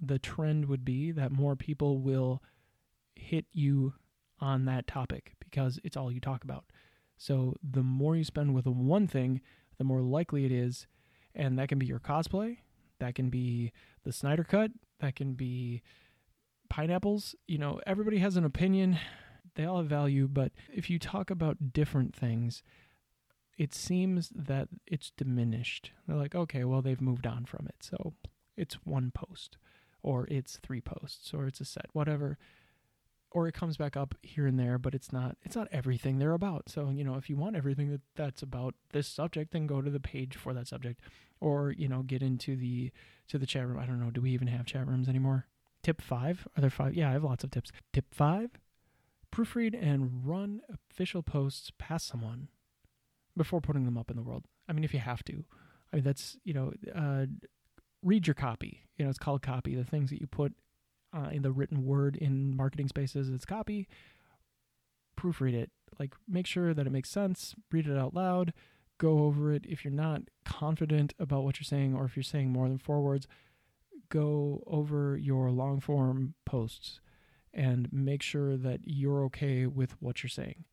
the 0.01 0.19
trend 0.19 0.67
would 0.67 0.85
be 0.85 1.13
that 1.13 1.33
more 1.33 1.57
people 1.57 1.99
will 1.99 2.43
hit 3.15 3.47
you 3.53 3.95
on 4.41 4.65
that 4.65 4.87
topic 4.87 5.35
because 5.41 5.79
it's 5.85 5.97
all 5.97 6.11
you 6.11 6.21
talk 6.21 6.45
about. 6.45 6.65
So 7.17 7.55
the 7.63 7.83
more 7.83 8.17
you 8.17 8.25
spend 8.25 8.55
with 8.55 8.67
one 8.67 9.07
thing, 9.07 9.41
the 9.79 9.85
more 9.85 10.03
likely 10.03 10.45
it 10.45 10.53
is, 10.53 10.87
and 11.35 11.59
that 11.59 11.69
can 11.69 11.79
be 11.79 11.87
your 11.87 12.01
cosplay, 12.01 12.59
that 13.01 13.15
can 13.15 13.29
be 13.29 13.73
the 14.05 14.13
Snyder 14.13 14.45
Cut, 14.45 14.71
that 15.01 15.15
can 15.15 15.35
be 15.35 15.83
pineapples. 16.69 17.35
You 17.47 17.59
know, 17.59 17.81
everybody 17.87 18.19
has 18.19 18.37
an 18.37 18.45
opinion, 18.45 18.99
they 19.55 19.65
all 19.65 19.79
have 19.79 19.87
value, 19.87 20.29
but 20.29 20.53
if 20.73 20.91
you 20.91 20.99
talk 20.99 21.31
about 21.31 21.73
different 21.73 22.15
things, 22.15 22.63
it 23.57 23.75
seems 23.75 24.31
that 24.35 24.69
it's 24.87 25.13
diminished. 25.17 25.93
They're 26.07 26.17
like, 26.17 26.35
okay, 26.35 26.65
well, 26.65 26.83
they've 26.83 27.01
moved 27.01 27.27
on 27.27 27.45
from 27.45 27.67
it. 27.69 27.77
So 27.81 28.15
it's 28.57 28.75
one 28.85 29.13
post, 29.13 29.57
or 30.03 30.27
it's 30.29 30.59
three 30.63 30.81
posts, 30.81 31.33
or 31.33 31.47
it's 31.47 31.61
a 31.61 31.65
set, 31.65 31.87
whatever. 31.93 32.39
Or 33.31 33.49
it 33.49 33.55
comes 33.55 33.77
back 33.77 33.97
up 33.97 34.15
here 34.23 34.47
and 34.47 34.61
there, 34.61 34.79
but 34.79 34.95
it's 34.95 35.13
not 35.13 35.37
it's 35.43 35.57
not 35.57 35.67
everything 35.73 36.19
they're 36.19 36.35
about. 36.35 36.69
So, 36.69 36.91
you 36.91 37.03
know, 37.03 37.17
if 37.17 37.29
you 37.29 37.37
want 37.37 37.57
everything 37.57 37.91
that 37.91 38.01
that's 38.15 38.43
about 38.43 38.75
this 38.93 39.09
subject, 39.09 39.53
then 39.53 39.67
go 39.67 39.83
to 39.83 39.91
the 39.91 39.99
page 39.99 40.37
for 40.37 40.55
that 40.55 40.69
subject. 40.69 41.01
Or, 41.41 41.73
you 41.73 41.89
know, 41.89 42.03
get 42.03 42.23
into 42.23 42.55
the 42.55 42.93
to 43.29 43.39
the 43.39 43.47
chat 43.47 43.67
room. 43.67 43.79
I 43.79 43.87
don't 43.87 43.99
know, 43.99 44.11
do 44.11 44.21
we 44.21 44.31
even 44.31 44.47
have 44.47 44.67
chat 44.67 44.87
rooms 44.87 45.09
anymore? 45.09 45.47
Tip 45.83 46.01
five? 46.01 46.47
Are 46.57 46.61
there 46.61 46.71
five? 46.71 46.95
Yeah, 46.95 47.11
I 47.11 47.13
have 47.13 47.25
lots 47.25 47.43
of 47.43 47.51
tips. 47.51 47.73
Tip 47.93 48.07
five, 48.15 48.51
proofread 49.35 49.75
and 49.81 50.23
run 50.25 50.61
official 50.73 51.23
posts 51.23 51.73
past 51.79 52.07
someone 52.07 52.49
before 53.37 53.61
putting 53.61 53.85
them 53.85 53.99
up 53.99 54.11
in 54.11 54.17
the 54.17 54.23
world. 54.23 54.45
I 54.69 54.73
mean, 54.73 54.85
if 54.85 54.95
you 54.95 55.01
have 55.01 55.25
to. 55.25 55.45
I 55.93 55.97
mean, 55.97 56.05
that's, 56.05 56.37
you 56.45 56.55
know, 56.55 56.73
uh, 56.95 57.27
read 58.03 58.27
your 58.27 58.35
copy. 58.35 58.87
You 58.97 59.05
know, 59.05 59.11
it's 59.11 59.19
called 59.19 59.43
copy. 59.43 59.75
The 59.75 59.85
things 59.85 60.11
that 60.11 60.21
you 60.21 60.27
put 60.27 60.55
uh, 61.13 61.31
in 61.33 61.43
the 61.43 61.53
written 61.53 61.85
word 61.85 62.17
in 62.17 62.57
marketing 62.57 62.89
spaces, 62.89 63.29
it's 63.29 63.45
copy. 63.45 63.89
Proofread 65.19 65.55
it. 65.55 65.71
Like, 65.99 66.15
make 66.29 66.47
sure 66.47 66.75
that 66.75 66.87
it 66.87 66.93
makes 66.93 67.11
sense. 67.11 67.55
Read 67.73 67.89
it 67.89 67.99
out 67.99 68.15
loud. 68.15 68.53
Go 68.99 69.25
over 69.25 69.53
it. 69.53 69.65
If 69.69 69.85
you're 69.85 69.93
not 69.93 70.23
confident 70.45 71.13
about 71.19 71.45
what 71.45 71.59
you're 71.59 71.65
saying, 71.65 71.95
or 71.95 72.05
if 72.05 72.17
you're 72.17 72.23
saying 72.23 72.51
more 72.51 72.69
than 72.69 72.79
four 72.79 73.01
words, 73.01 73.27
go 74.09 74.63
over 74.67 75.17
your 75.17 75.51
long 75.51 75.81
form 75.81 76.35
posts 76.45 77.01
and 77.55 77.89
make 77.93 78.23
sure 78.23 78.57
that 78.57 78.81
you're 78.85 79.25
okay 79.25 79.67
with 79.67 79.93
what 80.01 80.23
you're 80.23 80.31
saying. 80.31 80.65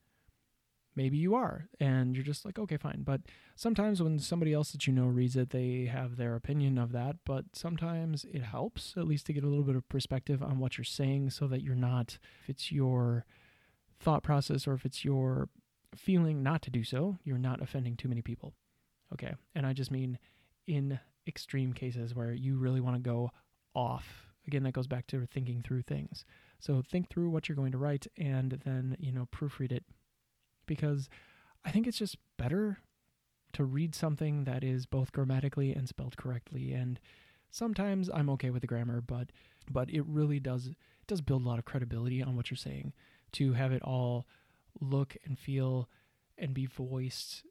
Maybe 0.96 1.18
you 1.18 1.36
are 1.36 1.70
and 1.80 2.16
you're 2.16 2.26
just 2.26 2.44
like 2.44 2.60
okay 2.60 2.76
fine. 2.76 3.04
But 3.04 3.22
sometimes 3.56 4.02
when 4.02 4.20
somebody 4.20 4.52
else 4.52 4.72
that 4.72 4.88
you 4.88 4.94
know 4.94 5.06
reads 5.06 5.38
it 5.38 5.52
they 5.52 5.86
have 5.86 6.18
their 6.18 6.36
opinion 6.36 6.78
of 6.78 6.92
that 6.92 7.18
but 7.26 7.46
sometimes 7.54 8.26
it 8.34 8.42
helps 8.42 8.96
at 8.98 9.08
least 9.08 9.28
to 9.28 9.34
get 9.34 9.44
a 9.44 9.48
little 9.48 9.64
bit 9.64 9.76
of 9.76 9.88
perspective 9.88 10.42
on 10.42 10.60
what 10.60 10.78
you're 10.78 10.86
saying 10.86 11.30
so 11.30 11.48
that 11.48 11.62
you're 11.62 11.76
not 11.76 12.18
if 12.42 12.50
it's 12.50 12.72
your 12.72 13.26
thought 14.00 14.24
process 14.24 14.68
or 14.68 14.74
if 14.74 14.84
it's 14.84 15.06
your 15.06 15.48
feeling 15.96 16.42
not 16.42 16.62
to 16.64 16.72
do 16.72 16.84
so 16.84 17.18
you're 17.24 17.38
not 17.38 17.62
offending 17.62 17.96
too 17.96 18.10
many 18.10 18.22
people. 18.22 18.54
Okay 19.14 19.34
and 19.56 19.66
i 19.66 19.74
just 19.74 19.92
mean 19.92 20.18
in 20.68 21.00
extreme 21.28 21.72
cases 21.72 22.16
where 22.16 22.34
you 22.34 22.58
really 22.58 22.82
want 22.82 22.96
to 22.96 23.02
go 23.02 23.30
off. 23.76 24.28
Again 24.48 24.64
that 24.64 24.74
goes 24.74 24.88
back 24.88 25.06
to 25.08 25.26
thinking 25.28 25.62
through 25.62 25.84
things 25.84 26.26
so 26.62 26.82
think 26.82 27.10
through 27.10 27.30
what 27.30 27.50
you're 27.50 27.56
going 27.56 27.74
to 27.74 27.78
write 27.78 28.08
and 28.18 28.62
then 28.64 28.96
you 29.00 29.12
know 29.12 29.28
proofread 29.36 29.72
it 29.72 29.84
because 30.66 31.10
I 31.66 31.72
think 31.72 31.88
it's 31.88 31.98
just 31.98 32.18
better 32.38 32.78
to 33.54 33.64
read 33.64 33.94
something 33.94 34.46
that 34.46 34.64
is 34.64 34.86
both 34.86 35.12
grammatically 35.12 35.74
and 35.74 35.88
spelled 35.88 36.18
correctly. 36.18 36.72
And 36.72 37.00
sometimes 37.50 38.10
I'm 38.14 38.30
okay 38.32 38.50
with 38.50 38.62
the 38.62 38.68
grammar, 38.68 39.02
but 39.02 39.32
but 39.70 39.90
it 39.90 40.06
really 40.06 40.40
does 40.40 40.68
it 40.68 40.78
does 41.08 41.22
build 41.22 41.44
a 41.44 41.48
lot 41.48 41.60
of 41.60 41.66
credibility 41.66 42.22
on 42.22 42.36
what 42.36 42.50
you're 42.50 42.58
saying 42.58 42.94
to 43.34 43.54
have 43.54 43.72
it 43.72 43.82
all 43.84 44.26
look 44.80 45.18
and 45.26 45.38
feel 45.38 45.90
and 46.38 46.54
be 46.54 46.66
voiced 46.66 47.44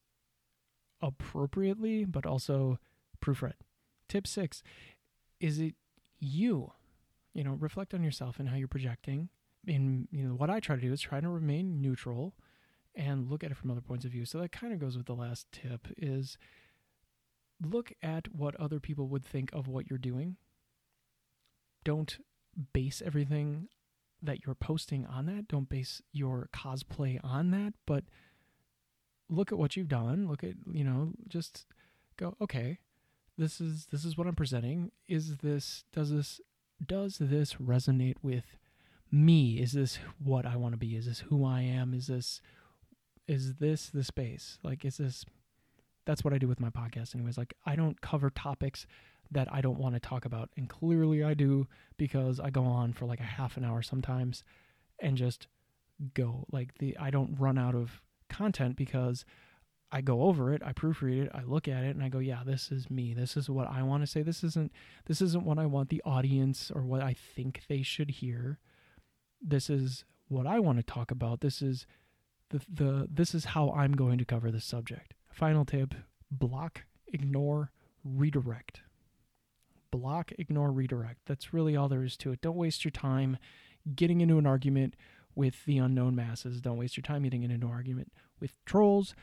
appropriately, 1.03 2.05
but 2.05 2.27
also 2.27 2.79
proofread. 3.23 3.55
Tip 4.09 4.27
six 4.27 4.63
is 5.39 5.59
it 5.59 5.75
you? 6.19 6.73
You 7.35 7.45
know, 7.45 7.53
reflect 7.53 7.95
on 7.95 8.03
yourself 8.03 8.39
and 8.39 8.49
how 8.49 8.57
you're 8.57 8.69
projecting. 8.69 9.29
And 9.67 10.09
you 10.11 10.25
know, 10.25 10.35
what 10.35 10.51
I 10.51 10.61
try 10.61 10.77
to 10.77 10.83
do 10.83 10.93
is 10.93 11.01
try 11.01 11.21
to 11.21 11.29
remain 11.29 11.81
neutral 11.81 12.35
and 12.95 13.31
look 13.31 13.45
at 13.45 13.51
it 13.51 13.57
from 13.57 13.71
other 13.71 13.81
points 13.81 14.05
of 14.05 14.13
view. 14.13 14.25
So 14.25 14.39
that 14.39 14.53
kind 14.53 14.73
of 14.73 14.81
goes 14.81 14.97
with 14.97 15.07
the 15.07 15.15
last 15.15 15.47
tip 15.53 15.89
is 15.97 16.37
look 17.61 17.93
at 18.03 18.35
what 18.35 18.57
other 18.57 18.81
people 18.81 19.07
would 19.09 19.25
think 19.25 19.51
of 19.53 19.69
what 19.69 19.89
you're 19.89 19.99
doing. 19.99 20.37
Don't 21.85 22.19
base 22.73 23.03
everything 23.05 23.69
that 24.23 24.45
you're 24.45 24.55
posting 24.55 25.07
on 25.07 25.27
that. 25.27 25.49
Don't 25.49 25.69
base 25.69 26.03
your 26.13 26.49
cosplay 26.53 27.19
on 27.23 27.51
that, 27.53 27.75
but 27.87 28.05
look 29.29 29.53
at 29.53 29.59
what 29.59 29.77
you've 29.77 29.89
done. 29.89 30.29
Look 30.29 30.45
at, 30.45 30.55
you 30.71 30.85
know, 30.85 31.13
just 31.29 31.67
go, 32.17 32.37
okay, 32.41 32.79
this 33.39 33.61
is 33.61 33.87
this 33.87 34.05
is 34.05 34.19
what 34.19 34.27
I'm 34.27 34.35
presenting. 34.35 34.91
Is 35.09 35.39
this 35.39 35.85
does 35.93 36.11
this 36.11 36.41
does 36.85 37.19
this 37.21 37.55
resonate 37.55 38.17
with 38.23 38.57
me? 39.11 39.59
Is 39.59 39.73
this 39.73 39.99
what 40.23 40.47
I 40.47 40.57
want 40.57 40.73
to 40.73 40.79
be? 40.79 40.97
Is 40.97 41.07
this 41.07 41.21
who 41.21 41.45
I 41.45 41.63
am? 41.63 41.95
Is 41.95 42.07
this 42.07 42.41
is 43.31 43.55
this 43.55 43.91
the 43.91 44.03
space? 44.03 44.59
Like, 44.65 44.85
is 44.85 44.97
this? 44.97 45.25
That's 46.05 46.25
what 46.25 46.35
I 46.35 46.39
do 46.39 46.49
with 46.49 46.59
my 46.59 46.71
podcast, 46.71 47.15
anyways. 47.15 47.39
Like, 47.39 47.55
I 47.65 47.77
don't 47.77 48.01
cover 48.01 48.29
topics 48.31 48.87
that 49.31 49.47
I 49.53 49.61
don't 49.61 49.79
want 49.79 49.95
to 49.95 50.01
talk 50.01 50.25
about, 50.25 50.51
and 50.57 50.69
clearly 50.69 51.23
I 51.23 51.35
do 51.35 51.69
because 51.97 52.41
I 52.41 52.51
go 52.51 52.65
on 52.65 52.93
for 52.93 53.07
like 53.07 53.21
a 53.21 53.25
half 53.25 53.57
an 53.57 53.65
hour 53.65 53.83
sometimes, 53.83 54.43
and 54.99 55.17
just 55.17 55.47
go. 56.15 56.47
Like 56.51 56.79
the 56.79 56.97
I 56.99 57.11
don't 57.11 57.37
run 57.39 57.57
out 57.57 57.77
of 57.77 58.03
content 58.29 58.75
because 58.77 59.25
I 59.93 60.01
go 60.01 60.23
over 60.23 60.53
it, 60.53 60.63
I 60.65 60.73
proofread 60.73 61.25
it, 61.25 61.31
I 61.35 61.43
look 61.43 61.67
at 61.67 61.83
it, 61.83 61.97
and 61.97 62.03
I 62.03 62.09
go, 62.09 62.21
yeah, 62.21 62.43
this 62.47 62.71
is 62.71 62.91
me. 62.91 63.13
This 63.13 63.37
is 63.37 63.51
what 63.51 63.69
I 63.69 63.83
want 63.83 64.03
to 64.03 64.07
say. 64.07 64.23
This 64.23 64.45
isn't 64.45 64.73
this 65.07 65.21
isn't 65.21 65.45
what 65.45 65.59
I 65.59 65.67
want 65.67 65.89
the 65.89 66.03
audience 66.05 66.71
or 66.73 66.83
what 66.83 67.03
I 67.03 67.15
think 67.15 67.63
they 67.69 67.83
should 67.83 68.11
hear. 68.11 68.59
This 69.43 69.69
is 69.69 70.05
what 70.29 70.47
I 70.47 70.61
want 70.61 70.79
to 70.79 70.85
talk 70.85 71.11
about. 71.11 71.41
This 71.41 71.61
is 71.61 71.87
the, 72.51 72.61
the 72.73 73.09
this 73.11 73.35
is 73.35 73.47
how 73.47 73.71
I'm 73.71 73.93
going 73.93 74.19
to 74.19 74.25
cover 74.25 74.51
this 74.51 74.65
subject. 74.65 75.15
Final 75.29 75.65
tip: 75.65 75.95
block, 76.31 76.85
ignore, 77.13 77.73
redirect. 78.05 78.83
Block, 79.91 80.31
ignore, 80.39 80.71
redirect. 80.71 81.23
That's 81.27 81.53
really 81.53 81.77
all 81.77 81.89
there 81.89 82.05
is 82.05 82.17
to 82.19 82.31
it. 82.31 82.41
Don't 82.41 82.57
waste 82.57 82.85
your 82.85 82.93
time 82.93 83.39
getting 83.97 84.21
into 84.21 84.39
an 84.39 84.47
argument 84.47 84.95
with 85.35 85.65
the 85.65 85.79
unknown 85.79 86.15
masses. 86.15 86.61
Don't 86.61 86.77
waste 86.77 86.97
your 86.97 87.03
time 87.03 87.25
getting 87.25 87.43
into 87.43 87.55
an 87.57 87.65
argument 87.65 88.13
with 88.39 88.53
trolls. 88.65 89.17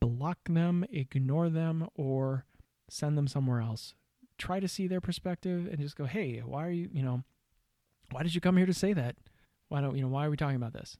Block 0.00 0.38
them, 0.48 0.84
ignore 0.90 1.48
them, 1.48 1.88
or 1.94 2.44
send 2.88 3.16
them 3.16 3.28
somewhere 3.28 3.60
else. 3.60 3.94
Try 4.38 4.60
to 4.60 4.68
see 4.68 4.86
their 4.86 5.00
perspective 5.00 5.66
and 5.66 5.78
just 5.78 5.96
go, 5.96 6.04
hey, 6.04 6.40
why 6.44 6.66
are 6.66 6.70
you, 6.70 6.88
you 6.92 7.02
know, 7.02 7.22
why 8.10 8.22
did 8.22 8.34
you 8.34 8.40
come 8.40 8.56
here 8.56 8.66
to 8.66 8.74
say 8.74 8.92
that? 8.92 9.16
Why 9.68 9.80
don't, 9.80 9.96
you 9.96 10.02
know, 10.02 10.08
why 10.08 10.26
are 10.26 10.30
we 10.30 10.36
talking 10.36 10.56
about 10.56 10.72
this? 10.72 10.98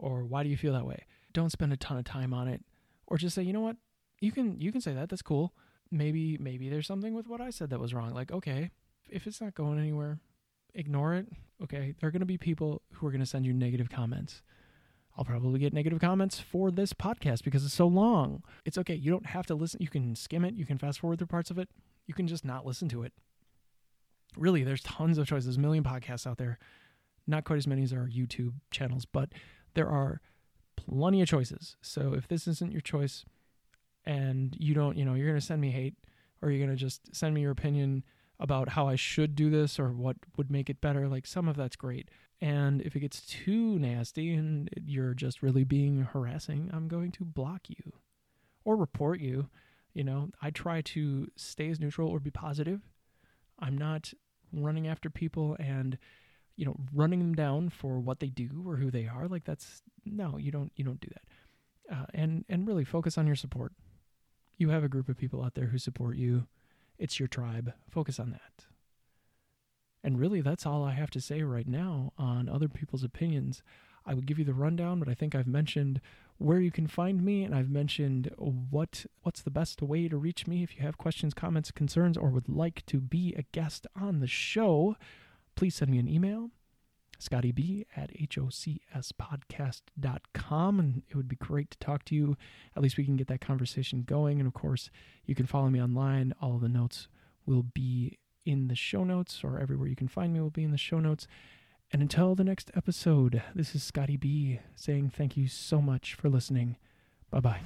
or 0.00 0.24
why 0.24 0.42
do 0.42 0.48
you 0.48 0.56
feel 0.56 0.72
that 0.72 0.86
way? 0.86 1.04
Don't 1.32 1.52
spend 1.52 1.72
a 1.72 1.76
ton 1.76 1.98
of 1.98 2.04
time 2.04 2.34
on 2.34 2.48
it 2.48 2.64
or 3.06 3.18
just 3.18 3.34
say, 3.34 3.42
"You 3.42 3.52
know 3.52 3.60
what? 3.60 3.76
You 4.20 4.32
can 4.32 4.60
you 4.60 4.72
can 4.72 4.80
say 4.80 4.94
that. 4.94 5.08
That's 5.08 5.22
cool. 5.22 5.54
Maybe 5.90 6.38
maybe 6.38 6.68
there's 6.68 6.86
something 6.86 7.14
with 7.14 7.28
what 7.28 7.40
I 7.40 7.50
said 7.50 7.70
that 7.70 7.80
was 7.80 7.94
wrong. 7.94 8.12
Like, 8.12 8.32
okay, 8.32 8.70
if 9.08 9.26
it's 9.26 9.40
not 9.40 9.54
going 9.54 9.78
anywhere, 9.78 10.18
ignore 10.74 11.14
it. 11.14 11.26
Okay, 11.62 11.94
there 12.00 12.08
are 12.08 12.10
going 12.10 12.20
to 12.20 12.26
be 12.26 12.38
people 12.38 12.82
who 12.94 13.06
are 13.06 13.10
going 13.10 13.20
to 13.20 13.26
send 13.26 13.44
you 13.44 13.52
negative 13.52 13.90
comments. 13.90 14.42
I'll 15.16 15.24
probably 15.24 15.58
get 15.60 15.72
negative 15.72 16.00
comments 16.00 16.40
for 16.40 16.70
this 16.70 16.92
podcast 16.92 17.44
because 17.44 17.64
it's 17.64 17.74
so 17.74 17.86
long. 17.86 18.42
It's 18.64 18.78
okay. 18.78 18.94
You 18.94 19.10
don't 19.10 19.26
have 19.26 19.46
to 19.46 19.54
listen. 19.54 19.80
You 19.82 19.88
can 19.88 20.14
skim 20.14 20.44
it. 20.44 20.54
You 20.54 20.64
can 20.64 20.78
fast 20.78 21.00
forward 21.00 21.18
through 21.18 21.26
parts 21.26 21.50
of 21.50 21.58
it. 21.58 21.68
You 22.06 22.14
can 22.14 22.26
just 22.26 22.44
not 22.44 22.64
listen 22.64 22.88
to 22.90 23.02
it. 23.02 23.12
Really, 24.36 24.62
there's 24.62 24.82
tons 24.82 25.18
of 25.18 25.26
choices. 25.26 25.56
A 25.56 25.60
million 25.60 25.84
podcasts 25.84 26.26
out 26.26 26.38
there. 26.38 26.58
Not 27.26 27.44
quite 27.44 27.58
as 27.58 27.66
many 27.66 27.82
as 27.82 27.92
our 27.92 28.08
YouTube 28.08 28.54
channels, 28.70 29.04
but 29.04 29.30
there 29.74 29.88
are 29.88 30.20
plenty 30.76 31.20
of 31.20 31.28
choices. 31.28 31.76
So 31.82 32.14
if 32.14 32.26
this 32.28 32.48
isn't 32.48 32.72
your 32.72 32.80
choice 32.80 33.24
and 34.04 34.56
you 34.58 34.74
don't, 34.74 34.96
you 34.96 35.04
know, 35.04 35.14
you're 35.14 35.26
going 35.26 35.38
to 35.38 35.44
send 35.44 35.60
me 35.60 35.70
hate 35.70 35.94
or 36.40 36.50
you're 36.50 36.64
going 36.64 36.76
to 36.76 36.82
just 36.82 37.14
send 37.14 37.34
me 37.34 37.42
your 37.42 37.50
opinion 37.50 38.04
about 38.40 38.70
how 38.70 38.88
I 38.88 38.96
should 38.96 39.36
do 39.36 39.50
this 39.50 39.78
or 39.78 39.92
what 39.92 40.16
would 40.36 40.50
make 40.50 40.70
it 40.70 40.80
better, 40.80 41.06
like 41.06 41.26
some 41.26 41.46
of 41.46 41.56
that's 41.56 41.76
great. 41.76 42.08
And 42.40 42.80
if 42.80 42.96
it 42.96 43.00
gets 43.00 43.20
too 43.20 43.78
nasty 43.78 44.32
and 44.32 44.70
you're 44.82 45.12
just 45.12 45.42
really 45.42 45.62
being 45.62 46.02
harassing, 46.02 46.70
I'm 46.72 46.88
going 46.88 47.12
to 47.12 47.24
block 47.24 47.68
you 47.68 47.92
or 48.64 48.76
report 48.76 49.20
you. 49.20 49.48
You 49.92 50.04
know, 50.04 50.30
I 50.40 50.50
try 50.50 50.80
to 50.80 51.28
stay 51.36 51.68
as 51.68 51.78
neutral 51.78 52.08
or 52.08 52.18
be 52.18 52.30
positive. 52.30 52.80
I'm 53.58 53.76
not 53.76 54.12
running 54.52 54.88
after 54.88 55.10
people 55.10 55.56
and 55.60 55.98
you 56.56 56.64
know 56.64 56.76
running 56.92 57.20
them 57.20 57.34
down 57.34 57.68
for 57.68 58.00
what 58.00 58.20
they 58.20 58.28
do 58.28 58.64
or 58.66 58.76
who 58.76 58.90
they 58.90 59.06
are 59.06 59.28
like 59.28 59.44
that's 59.44 59.80
no 60.04 60.36
you 60.38 60.50
don't 60.50 60.72
you 60.74 60.84
don't 60.84 61.00
do 61.00 61.08
that 61.08 61.96
uh, 61.96 62.06
and 62.12 62.44
and 62.48 62.66
really 62.66 62.84
focus 62.84 63.16
on 63.16 63.26
your 63.26 63.36
support 63.36 63.72
you 64.58 64.70
have 64.70 64.82
a 64.82 64.88
group 64.88 65.08
of 65.08 65.16
people 65.16 65.42
out 65.42 65.54
there 65.54 65.66
who 65.66 65.78
support 65.78 66.16
you 66.16 66.46
it's 67.00 67.18
your 67.18 67.28
tribe. 67.28 67.72
Focus 67.88 68.20
on 68.20 68.30
that. 68.30 68.66
And 70.04 70.18
really 70.18 70.40
that's 70.40 70.64
all 70.64 70.84
i 70.84 70.92
have 70.92 71.10
to 71.10 71.20
say 71.20 71.42
right 71.42 71.68
now 71.68 72.12
on 72.16 72.48
other 72.48 72.68
people's 72.68 73.04
opinions. 73.04 73.62
I 74.06 74.14
would 74.14 74.26
give 74.26 74.38
you 74.38 74.44
the 74.44 74.54
rundown 74.54 74.98
but 74.98 75.08
i 75.08 75.14
think 75.14 75.34
i've 75.34 75.46
mentioned 75.46 76.00
where 76.38 76.58
you 76.60 76.70
can 76.70 76.86
find 76.86 77.22
me 77.22 77.44
and 77.44 77.54
i've 77.54 77.68
mentioned 77.68 78.30
what 78.38 79.04
what's 79.22 79.42
the 79.42 79.50
best 79.50 79.82
way 79.82 80.08
to 80.08 80.16
reach 80.16 80.46
me. 80.46 80.62
If 80.62 80.76
you 80.76 80.82
have 80.82 80.96
questions 80.96 81.34
comments 81.34 81.70
concerns 81.70 82.16
or 82.16 82.30
would 82.30 82.48
like 82.48 82.84
to 82.86 83.00
be 83.00 83.34
a 83.36 83.44
guest 83.52 83.86
on 84.00 84.20
the 84.20 84.26
show 84.26 84.96
please 85.56 85.74
send 85.74 85.90
me 85.90 85.98
an 85.98 86.08
email 86.08 86.50
scotty 87.20 87.52
b 87.52 87.86
at 87.96 88.10
hocspodcast.com 88.12 90.80
and 90.80 91.02
it 91.08 91.16
would 91.16 91.28
be 91.28 91.36
great 91.36 91.70
to 91.70 91.78
talk 91.78 92.04
to 92.06 92.14
you. 92.14 92.36
At 92.76 92.82
least 92.82 92.96
we 92.96 93.04
can 93.04 93.16
get 93.16 93.28
that 93.28 93.40
conversation 93.40 94.02
going. 94.02 94.40
And 94.40 94.46
of 94.46 94.54
course 94.54 94.90
you 95.26 95.34
can 95.34 95.46
follow 95.46 95.68
me 95.68 95.82
online. 95.82 96.32
All 96.40 96.58
the 96.58 96.68
notes 96.68 97.08
will 97.46 97.62
be 97.62 98.18
in 98.44 98.68
the 98.68 98.74
show 98.74 99.04
notes 99.04 99.42
or 99.44 99.58
everywhere 99.58 99.88
you 99.88 99.96
can 99.96 100.08
find 100.08 100.32
me 100.32 100.40
will 100.40 100.50
be 100.50 100.64
in 100.64 100.72
the 100.72 100.78
show 100.78 100.98
notes. 100.98 101.26
And 101.92 102.02
until 102.02 102.34
the 102.34 102.44
next 102.44 102.70
episode 102.74 103.42
this 103.54 103.74
is 103.74 103.82
scotty 103.82 104.16
b 104.16 104.60
saying 104.74 105.10
thank 105.10 105.36
you 105.36 105.48
so 105.48 105.82
much 105.82 106.14
for 106.14 106.28
listening. 106.28 106.76
Bye 107.30 107.40
bye 107.40 107.60